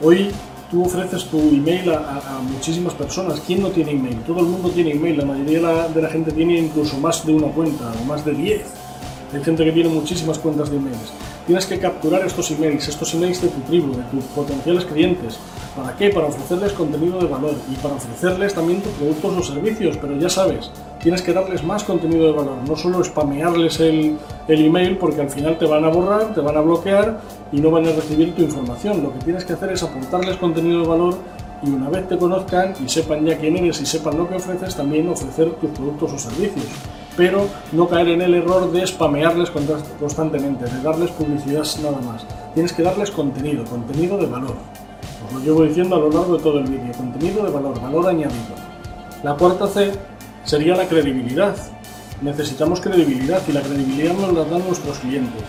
Hoy 0.00 0.30
tú 0.70 0.84
ofreces 0.84 1.24
tu 1.24 1.38
email 1.38 1.90
a, 1.90 2.40
muchísimas 2.42 2.94
personas. 2.94 3.40
¿Quién 3.46 3.62
no 3.62 3.68
tiene 3.68 3.92
email? 3.92 4.16
Todo 4.26 4.40
el 4.40 4.46
mundo 4.46 4.70
tiene 4.70 4.92
email. 4.92 5.18
La 5.18 5.24
mayoría 5.24 5.58
de 5.58 5.62
la, 5.62 5.88
de 5.88 6.02
la 6.02 6.08
gente 6.08 6.32
tiene 6.32 6.58
incluso 6.58 6.98
más 6.98 7.26
de 7.26 7.34
una 7.34 7.48
cuenta 7.48 7.92
o 8.00 8.04
más 8.04 8.24
de 8.24 8.32
10. 8.32 8.62
Hay 9.34 9.42
gente 9.42 9.64
que 9.64 9.72
tiene 9.72 9.88
muchísimas 9.88 10.38
cuentas 10.38 10.70
de 10.70 10.76
emails. 10.76 11.12
Tienes 11.46 11.66
que 11.66 11.78
capturar 11.78 12.24
estos 12.26 12.50
emails, 12.50 12.88
estos 12.88 13.14
emails 13.14 13.40
de 13.40 13.48
tu 13.48 13.60
tribu, 13.62 13.94
de 13.94 14.02
tus 14.04 14.24
potenciales 14.34 14.84
clientes. 14.84 15.38
¿Para 15.76 15.96
qué? 15.96 16.10
Para 16.10 16.26
ofrecerles 16.26 16.72
contenido 16.72 17.20
de 17.20 17.26
valor 17.26 17.54
y 17.70 17.74
para 17.76 17.94
ofrecerles 17.94 18.54
también 18.54 18.80
tus 18.82 18.92
productos 18.92 19.36
o 19.36 19.52
servicios. 19.52 19.96
Pero 19.96 20.16
ya 20.16 20.28
sabes, 20.28 20.70
tienes 21.06 21.22
que 21.22 21.32
darles 21.32 21.62
más 21.62 21.84
contenido 21.84 22.26
de 22.26 22.32
valor, 22.32 22.56
no 22.66 22.74
solo 22.74 23.04
spamearles 23.04 23.78
el, 23.78 24.18
el 24.48 24.64
email 24.64 24.98
porque 24.98 25.20
al 25.20 25.30
final 25.30 25.56
te 25.56 25.64
van 25.64 25.84
a 25.84 25.88
borrar, 25.88 26.34
te 26.34 26.40
van 26.40 26.56
a 26.56 26.60
bloquear 26.60 27.20
y 27.52 27.60
no 27.60 27.70
van 27.70 27.86
a 27.86 27.92
recibir 27.92 28.34
tu 28.34 28.42
información. 28.42 29.04
Lo 29.04 29.12
que 29.12 29.20
tienes 29.20 29.44
que 29.44 29.52
hacer 29.52 29.70
es 29.70 29.84
aportarles 29.84 30.36
contenido 30.36 30.80
de 30.80 30.88
valor 30.88 31.14
y 31.62 31.70
una 31.70 31.88
vez 31.90 32.08
te 32.08 32.18
conozcan 32.18 32.74
y 32.84 32.88
sepan 32.88 33.24
ya 33.24 33.38
quién 33.38 33.56
eres 33.56 33.80
y 33.80 33.86
sepan 33.86 34.18
lo 34.18 34.28
que 34.28 34.34
ofreces, 34.34 34.74
también 34.74 35.08
ofrecer 35.08 35.52
tus 35.60 35.70
productos 35.70 36.12
o 36.12 36.18
servicios 36.18 36.66
pero 37.16 37.46
no 37.70 37.88
caer 37.88 38.08
en 38.08 38.22
el 38.22 38.34
error 38.34 38.72
de 38.72 38.84
spamearles 38.84 39.50
constantemente, 40.00 40.64
de 40.64 40.82
darles 40.82 41.10
publicidad 41.12 41.64
nada 41.82 42.00
más. 42.02 42.26
Tienes 42.52 42.72
que 42.72 42.82
darles 42.82 43.12
contenido, 43.12 43.64
contenido 43.64 44.18
de 44.18 44.26
valor. 44.26 44.56
Os 45.26 45.32
lo 45.32 45.40
llevo 45.40 45.62
diciendo 45.62 45.96
a 45.96 46.00
lo 46.00 46.10
largo 46.10 46.36
de 46.36 46.42
todo 46.42 46.58
el 46.58 46.66
vídeo, 46.66 46.92
contenido 46.94 47.44
de 47.44 47.52
valor, 47.52 47.80
valor 47.80 48.08
añadido. 48.08 48.54
La 49.22 49.34
cuarta 49.34 49.66
C 49.66 49.92
sería 50.46 50.76
la 50.76 50.88
credibilidad. 50.88 51.54
Necesitamos 52.22 52.80
credibilidad 52.80 53.42
y 53.46 53.52
la 53.52 53.60
credibilidad 53.60 54.14
nos 54.14 54.32
la 54.32 54.44
dan 54.44 54.64
nuestros 54.66 54.98
clientes. 54.98 55.42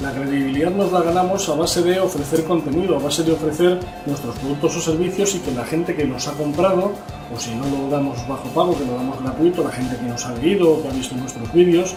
La 0.00 0.12
credibilidad 0.12 0.70
nos 0.70 0.92
la 0.92 1.00
ganamos 1.02 1.48
a 1.48 1.54
base 1.54 1.82
de 1.82 2.00
ofrecer 2.00 2.44
contenido, 2.44 2.96
a 2.96 3.00
base 3.00 3.22
de 3.22 3.32
ofrecer 3.32 3.78
nuestros 4.06 4.36
productos 4.36 4.76
o 4.76 4.80
servicios 4.80 5.34
y 5.34 5.38
que 5.40 5.52
la 5.52 5.64
gente 5.64 5.94
que 5.94 6.04
nos 6.04 6.28
ha 6.28 6.32
comprado, 6.32 6.92
o 7.34 7.40
si 7.40 7.54
no 7.54 7.64
lo 7.66 7.88
damos 7.88 8.26
bajo 8.28 8.48
pago, 8.48 8.76
que 8.76 8.84
lo 8.84 8.94
damos 8.94 9.20
gratuito, 9.22 9.64
la 9.64 9.70
gente 9.70 9.96
que 9.96 10.02
nos 10.02 10.24
ha 10.26 10.34
leído 10.34 10.72
o 10.72 10.82
que 10.82 10.88
ha 10.88 10.92
visto 10.92 11.14
nuestros 11.16 11.52
vídeos, 11.52 11.94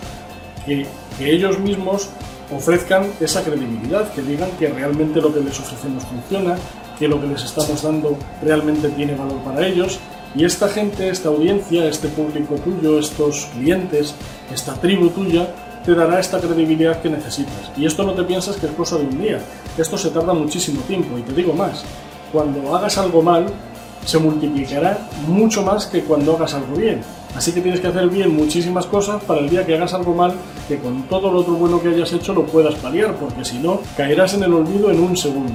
que, 0.66 0.88
ellos 1.20 1.60
mismos 1.60 2.10
ofrezcan 2.52 3.10
esa 3.22 3.42
credibilidad, 3.42 4.12
que 4.12 4.22
digan 4.22 4.50
que 4.60 4.68
realmente 4.68 5.22
lo 5.22 5.34
que 5.34 5.40
les 5.40 5.58
ofrecemos 5.60 6.04
funciona, 6.04 6.56
que 7.00 7.08
lo 7.08 7.20
que 7.20 7.28
les 7.28 7.44
estamos 7.44 7.82
dando 7.82 8.18
realmente 8.44 8.90
tiene 8.90 9.16
valor 9.16 9.40
para 9.40 9.66
ellos. 9.66 10.00
Y 10.36 10.44
esta 10.44 10.68
gente, 10.68 11.10
esta 11.10 11.30
audiencia, 11.30 11.86
este 11.86 12.10
público 12.10 12.56
tuyo, 12.56 13.00
estos 13.00 13.48
clientes, 13.54 14.14
esta 14.54 14.74
tribu 14.74 15.10
tuya, 15.10 15.48
te 15.86 15.96
dará 15.96 16.20
esta 16.20 16.40
credibilidad 16.40 17.02
que 17.02 17.10
necesitas. 17.10 17.72
Y 17.78 17.86
esto 17.86 18.04
no 18.04 18.14
te 18.14 18.24
piensas 18.24 18.58
que 18.58 18.66
es 18.66 18.72
cosa 18.74 18.98
de 18.98 19.06
un 19.06 19.18
día, 19.18 19.40
esto 19.78 19.98
se 19.98 20.10
tarda 20.10 20.34
muchísimo 20.34 20.82
tiempo. 20.82 21.18
Y 21.18 21.22
te 21.22 21.34
digo 21.34 21.54
más, 21.54 21.86
cuando 22.34 22.76
hagas 22.76 22.98
algo 22.98 23.22
mal, 23.22 23.46
se 24.04 24.20
multiplicará 24.20 25.08
mucho 25.28 25.64
más 25.64 25.86
que 25.86 26.04
cuando 26.04 26.36
hagas 26.36 26.54
algo 26.54 26.76
bien. 26.76 27.02
Así 27.36 27.54
que 27.54 27.62
tienes 27.62 27.80
que 27.80 27.88
hacer 27.88 28.10
bien 28.10 28.36
muchísimas 28.36 28.86
cosas 28.86 29.24
para 29.24 29.40
el 29.40 29.50
día 29.50 29.66
que 29.66 29.76
hagas 29.76 29.94
algo 29.94 30.14
mal, 30.14 30.34
que 30.68 30.80
con 30.80 31.04
todo 31.04 31.32
lo 31.32 31.40
otro 31.40 31.54
bueno 31.54 31.82
que 31.82 31.90
hayas 31.90 32.12
hecho 32.12 32.34
lo 32.34 32.46
puedas 32.46 32.76
paliar, 32.76 33.16
porque 33.16 33.46
si 33.46 33.60
no, 33.60 33.80
caerás 33.96 34.34
en 34.34 34.44
el 34.44 34.54
olvido 34.54 34.92
en 34.92 35.00
un 35.00 35.16
segundo. 35.16 35.54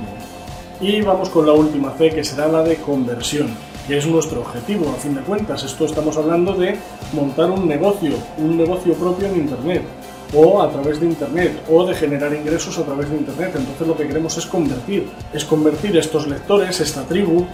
Y 0.81 1.03
vamos 1.03 1.29
con 1.29 1.47
la 1.47 1.53
última 1.53 1.93
C, 1.99 2.11
que 2.11 2.25
será 2.25 2.49
la 2.49 2.63
de 2.63 2.77
conversión, 2.77 3.49
que 3.91 3.99
es 3.99 4.07
nuestro 4.07 4.43
objetivo, 4.43 4.89
a 4.89 5.01
fin 5.01 5.17
de 5.17 5.21
cuentas. 5.21 5.65
Esto 5.65 5.85
estamos 5.85 6.17
hablando 6.17 6.53
de 6.53 6.77
montar 7.13 7.51
un 7.51 7.67
negocio, 7.67 8.13
un 8.39 8.57
negocio 8.57 8.95
propio 8.95 9.27
en 9.27 9.39
Internet 9.39 9.83
o 10.33 10.63
a 10.63 10.71
través 10.71 11.01
de 11.01 11.07
Internet 11.07 11.65
o 11.69 11.85
de 11.85 11.93
generar 11.97 12.33
ingresos 12.33 12.79
a 12.79 12.85
través 12.85 13.11
de 13.11 13.17
Internet. 13.17 13.51
Entonces 13.57 13.89
lo 13.89 13.97
que 13.97 14.07
queremos 14.07 14.39
es 14.39 14.47
convertir, 14.47 15.11
es 15.33 15.45
convertir 15.45 15.97
estos 15.97 16.29
lectores, 16.29 16.79
esta 16.81 17.03
tribu, 17.03 17.45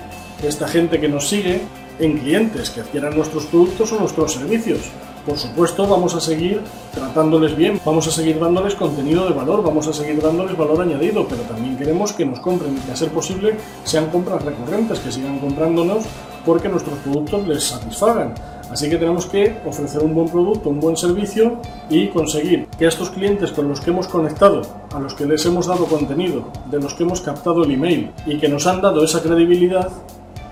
esta 0.46 0.68
gente 0.68 1.01
que 1.01 1.09
nos 1.09 1.27
sigue, 1.27 1.62
en 1.99 2.18
clientes 2.18 2.68
que 2.68 2.83
adquieran 2.83 3.16
nuestros 3.16 3.46
productos 3.46 3.90
o 3.92 3.99
nuestros 3.99 4.35
servicios. 4.35 4.81
Por 5.27 5.37
supuesto, 5.37 5.89
vamos 5.89 6.15
a 6.15 6.21
seguir 6.21 6.62
tratándoles 6.95 7.57
bien, 7.57 7.81
vamos 7.85 8.07
a 8.07 8.12
seguir 8.12 8.39
dándoles 8.39 8.77
contenido 8.77 9.27
de 9.27 9.35
valor, 9.35 9.61
vamos 9.61 9.89
a 9.89 9.93
seguir 9.93 10.23
dándoles 10.23 10.57
valor 10.57 10.81
añadido, 10.81 11.27
pero 11.27 11.43
también 11.43 11.77
queremos 11.77 12.12
que 12.12 12.25
nos 12.25 12.39
compren 12.39 12.77
y 12.77 12.81
que 12.81 12.93
a 12.93 12.97
ser 12.97 13.09
posible 13.09 13.57
sean 13.83 14.07
compras 14.11 14.45
recurrentes, 14.45 15.01
que 15.01 15.11
sigan 15.11 15.41
comprándonos 15.41 16.05
porque 16.45 16.69
nuestros 16.69 16.97
productos 17.01 17.49
les 17.49 17.65
satisfagan. 17.65 18.35
Así 18.71 18.89
que 18.89 18.99
tenemos 18.99 19.27
que 19.27 19.61
ofrecer 19.67 20.05
un 20.05 20.15
buen 20.15 20.29
producto, 20.29 20.69
un 20.71 20.79
buen 20.79 20.97
servicio 20.97 21.61
y 21.91 22.07
conseguir 22.09 22.69
que 22.79 22.87
estos 22.87 23.11
clientes 23.11 23.51
con 23.51 23.69
los 23.69 23.81
que 23.81 23.91
hemos 23.91 24.07
conectado, 24.07 24.62
a 24.95 25.01
los 25.01 25.15
que 25.15 25.27
les 25.27 25.45
hemos 25.45 25.67
dado 25.67 25.87
contenido, 25.87 26.45
de 26.71 26.81
los 26.81 26.95
que 26.95 27.03
hemos 27.03 27.21
captado 27.21 27.65
el 27.65 27.73
email 27.73 28.12
y 28.27 28.39
que 28.39 28.49
nos 28.49 28.69
han 28.69 28.81
dado 28.81 29.03
esa 29.03 29.23
credibilidad, 29.23 29.91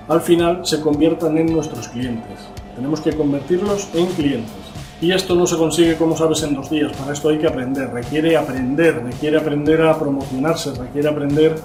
al 0.09 0.21
final 0.21 0.67
se 0.67 0.81
conviertan 0.81 1.39
en 1.39 1.53
nuestros 1.53 1.89
clientes. 1.89 2.41
Tenemos 2.75 3.01
que 3.01 3.13
convertirlos 3.13 3.89
en 3.95 4.07
clientes. 4.07 4.64
Y 5.05 5.13
esto 5.13 5.35
no 5.35 5.47
se 5.47 5.59
consigue, 5.59 5.99
como 5.99 6.17
sabes, 6.17 6.45
en 6.45 6.55
dos 6.55 6.71
días. 6.71 6.91
Para 6.97 7.13
esto 7.13 7.29
hay 7.29 7.37
que 7.37 7.47
aprender. 7.47 7.91
Requiere 7.91 8.39
aprender, 8.39 9.03
requiere 9.05 9.37
aprender 9.37 9.83
a 9.83 9.99
promocionarse, 9.99 10.73
requiere 10.73 11.11
aprender 11.11 11.57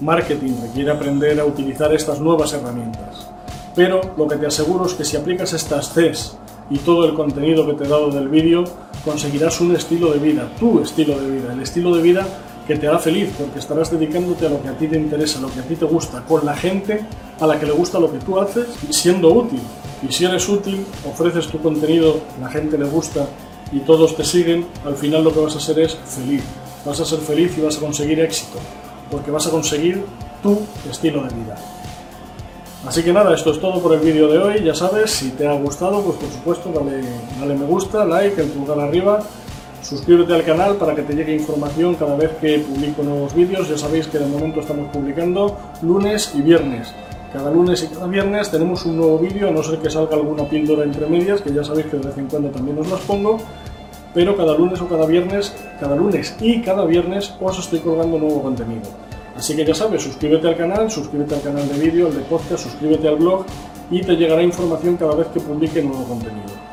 marketing, 0.00 0.52
requiere 0.62 0.92
aprender 0.92 1.40
a 1.40 1.44
utilizar 1.44 1.92
estas 1.92 2.20
nuevas 2.20 2.52
herramientas. 2.52 3.28
Pero 3.74 4.00
lo 4.16 4.28
que 4.28 4.36
te 4.36 4.46
aseguro 4.46 4.86
es 4.86 4.94
que 4.94 5.04
si 5.04 5.16
aplicas 5.16 5.52
estas 5.52 5.92
Cs 5.94 6.38
y 6.70 6.78
todo 6.78 7.06
el 7.06 7.14
contenido 7.14 7.66
que 7.66 7.72
te 7.72 7.82
he 7.82 7.88
dado 7.88 8.08
del 8.08 8.28
vídeo, 8.28 8.62
conseguirás 9.04 9.60
un 9.60 9.74
estilo 9.74 10.12
de 10.12 10.20
vida, 10.20 10.48
tu 10.56 10.78
estilo 10.78 11.18
de 11.18 11.28
vida, 11.28 11.54
el 11.54 11.62
estilo 11.62 11.92
de 11.92 12.02
vida 12.02 12.24
que 12.68 12.76
te 12.76 12.86
hará 12.86 13.00
feliz 13.00 13.32
porque 13.36 13.58
estarás 13.58 13.90
dedicándote 13.90 14.46
a 14.46 14.50
lo 14.50 14.62
que 14.62 14.68
a 14.68 14.78
ti 14.78 14.86
te 14.86 14.96
interesa, 14.96 15.40
a 15.40 15.42
lo 15.42 15.52
que 15.52 15.58
a 15.58 15.64
ti 15.64 15.74
te 15.74 15.86
gusta, 15.86 16.22
con 16.22 16.46
la 16.46 16.54
gente 16.54 17.04
a 17.40 17.48
la 17.48 17.58
que 17.58 17.66
le 17.66 17.72
gusta 17.72 17.98
lo 17.98 18.12
que 18.12 18.18
tú 18.18 18.38
haces 18.38 18.68
siendo 18.90 19.28
útil. 19.30 19.60
Y 20.08 20.12
si 20.12 20.24
eres 20.24 20.48
útil, 20.48 20.86
ofreces 21.04 21.48
tu 21.48 21.60
contenido, 21.60 22.20
la 22.40 22.48
gente 22.48 22.78
le 22.78 22.84
gusta 22.86 23.26
y 23.72 23.80
todos 23.80 24.16
te 24.16 24.24
siguen, 24.24 24.66
al 24.84 24.94
final 24.94 25.24
lo 25.24 25.32
que 25.32 25.40
vas 25.40 25.54
a 25.54 25.58
hacer 25.58 25.80
es 25.80 25.96
feliz. 25.96 26.42
Vas 26.84 27.00
a 27.00 27.04
ser 27.04 27.18
feliz 27.18 27.56
y 27.58 27.60
vas 27.60 27.76
a 27.78 27.80
conseguir 27.80 28.20
éxito, 28.20 28.58
porque 29.10 29.30
vas 29.30 29.46
a 29.46 29.50
conseguir 29.50 30.04
tu 30.42 30.60
estilo 30.88 31.22
de 31.24 31.34
vida. 31.34 31.56
Así 32.86 33.02
que 33.02 33.12
nada, 33.12 33.34
esto 33.34 33.50
es 33.50 33.60
todo 33.60 33.82
por 33.82 33.94
el 33.94 34.00
vídeo 34.00 34.28
de 34.28 34.38
hoy. 34.38 34.62
Ya 34.62 34.74
sabes, 34.74 35.10
si 35.10 35.30
te 35.30 35.48
ha 35.48 35.54
gustado, 35.54 36.00
pues 36.02 36.18
por 36.18 36.30
supuesto, 36.30 36.70
dale, 36.72 37.02
dale 37.40 37.54
me 37.56 37.66
gusta, 37.66 38.04
like, 38.04 38.40
el 38.40 38.48
pulgar 38.50 38.78
arriba. 38.78 39.24
Suscríbete 39.82 40.34
al 40.34 40.44
canal 40.44 40.76
para 40.76 40.94
que 40.94 41.02
te 41.02 41.14
llegue 41.14 41.34
información 41.34 41.96
cada 41.96 42.14
vez 42.16 42.30
que 42.40 42.60
publico 42.60 43.02
nuevos 43.02 43.34
vídeos. 43.34 43.68
Ya 43.68 43.76
sabéis 43.76 44.06
que 44.06 44.18
de 44.18 44.26
momento 44.26 44.60
estamos 44.60 44.88
publicando 44.92 45.56
lunes 45.82 46.30
y 46.36 46.42
viernes. 46.42 46.92
Cada 47.32 47.50
lunes 47.50 47.82
y 47.82 47.88
cada 47.88 48.06
viernes 48.06 48.50
tenemos 48.50 48.84
un 48.86 48.96
nuevo 48.96 49.18
vídeo, 49.18 49.48
a 49.48 49.50
no 49.50 49.62
ser 49.62 49.78
que 49.78 49.90
salga 49.90 50.16
alguna 50.16 50.48
píldora 50.48 50.84
entre 50.84 51.06
medias, 51.06 51.40
que 51.40 51.52
ya 51.52 51.64
sabéis 51.64 51.86
que 51.86 51.96
de 51.98 52.06
vez 52.06 52.18
en 52.18 52.26
cuando 52.26 52.50
también 52.50 52.78
os 52.78 52.88
las 52.88 53.00
pongo. 53.00 53.38
Pero 54.14 54.36
cada 54.36 54.56
lunes 54.56 54.80
o 54.80 54.88
cada 54.88 55.06
viernes, 55.06 55.54
cada 55.78 55.94
lunes 55.94 56.34
y 56.40 56.62
cada 56.62 56.84
viernes 56.86 57.34
os 57.40 57.58
estoy 57.58 57.80
colgando 57.80 58.18
nuevo 58.18 58.42
contenido. 58.42 58.88
Así 59.36 59.54
que 59.54 59.66
ya 59.66 59.74
sabes, 59.74 60.02
suscríbete 60.02 60.48
al 60.48 60.56
canal, 60.56 60.90
suscríbete 60.90 61.34
al 61.34 61.42
canal 61.42 61.68
de 61.68 61.78
vídeo, 61.78 62.06
al 62.06 62.14
de 62.14 62.22
podcast, 62.22 62.64
suscríbete 62.64 63.06
al 63.08 63.16
blog 63.16 63.44
y 63.90 64.00
te 64.00 64.16
llegará 64.16 64.42
información 64.42 64.96
cada 64.96 65.14
vez 65.14 65.26
que 65.28 65.40
publique 65.40 65.82
nuevo 65.82 66.04
contenido. 66.04 66.65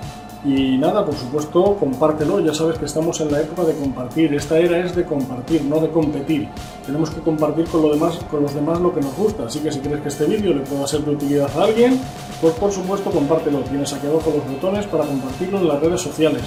Y 0.45 0.77
nada, 0.77 1.05
por 1.05 1.15
supuesto, 1.15 1.77
compártelo, 1.79 2.41
ya 2.41 2.53
sabes 2.53 2.77
que 2.77 2.85
estamos 2.85 3.21
en 3.21 3.31
la 3.31 3.39
época 3.39 3.63
de 3.63 3.75
compartir, 3.75 4.33
esta 4.33 4.59
era 4.59 4.77
es 4.79 4.93
de 4.93 5.05
compartir, 5.05 5.63
no 5.63 5.79
de 5.79 5.89
competir. 5.89 6.49
Tenemos 6.85 7.11
que 7.11 7.21
compartir 7.21 7.65
con, 7.67 7.81
lo 7.81 7.93
demás, 7.93 8.19
con 8.29 8.43
los 8.43 8.53
demás 8.53 8.81
lo 8.81 8.93
que 8.93 8.99
nos 8.99 9.15
gusta, 9.15 9.45
así 9.45 9.59
que 9.59 9.71
si 9.71 9.79
crees 9.79 10.01
que 10.01 10.09
este 10.09 10.25
vídeo 10.25 10.53
le 10.53 10.61
pueda 10.61 10.85
ser 10.85 11.01
de 11.01 11.11
utilidad 11.11 11.49
a 11.57 11.63
alguien, 11.63 11.97
pues 12.41 12.53
por 12.55 12.73
supuesto 12.73 13.09
compártelo, 13.09 13.59
tienes 13.59 13.93
aquí 13.93 14.05
abajo 14.05 14.33
los 14.35 14.45
botones 14.53 14.85
para 14.87 15.05
compartirlo 15.05 15.59
en 15.59 15.67
las 15.69 15.79
redes 15.79 16.01
sociales. 16.01 16.43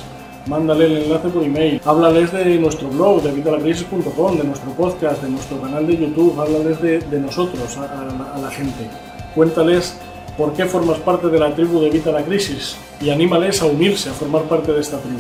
Mándale 0.47 0.85
el 0.85 0.97
enlace 1.05 1.29
por 1.29 1.43
email, 1.43 1.81
háblales 1.85 2.31
de 2.31 2.59
nuestro 2.59 2.89
blog, 2.89 3.23
de 3.23 3.31
evitalacrisis.com, 3.31 4.37
de 4.37 4.45
nuestro 4.45 4.71
podcast, 4.73 5.23
de 5.23 5.31
nuestro 5.31 5.61
canal 5.61 5.87
de 5.87 5.97
YouTube, 5.97 6.39
háblales 6.39 6.81
de, 6.81 7.19
nosotros 7.19 7.77
a, 7.79 8.39
la 8.41 8.51
gente. 8.51 8.89
Cuéntales 9.35 9.97
por 10.37 10.53
qué 10.53 10.67
formas 10.67 10.99
parte 10.99 11.29
de 11.29 11.39
la 11.39 11.55
tribu 11.55 11.81
de 11.81 11.89
Evita 11.89 12.13
la 12.13 12.23
Crisis 12.23 12.77
y 13.01 13.11
anímales 13.11 13.63
a 13.63 13.67
unirse, 13.67 14.11
a 14.11 14.13
formar 14.13 14.43
parte 14.43 14.73
de 14.73 14.81
esta 14.81 14.99
tribu. 14.99 15.19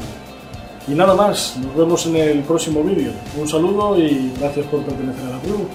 Y 0.88 0.92
nada 0.92 1.14
más, 1.14 1.56
nos 1.56 1.74
vemos 1.74 2.06
en 2.06 2.16
el 2.16 2.40
próximo 2.40 2.82
vídeo. 2.82 3.10
Un 3.38 3.48
saludo 3.48 3.98
y 3.98 4.32
gracias 4.38 4.66
por 4.66 4.82
pertenecer 4.82 5.26
a 5.26 5.30
la 5.30 5.38
tribu. 5.38 5.66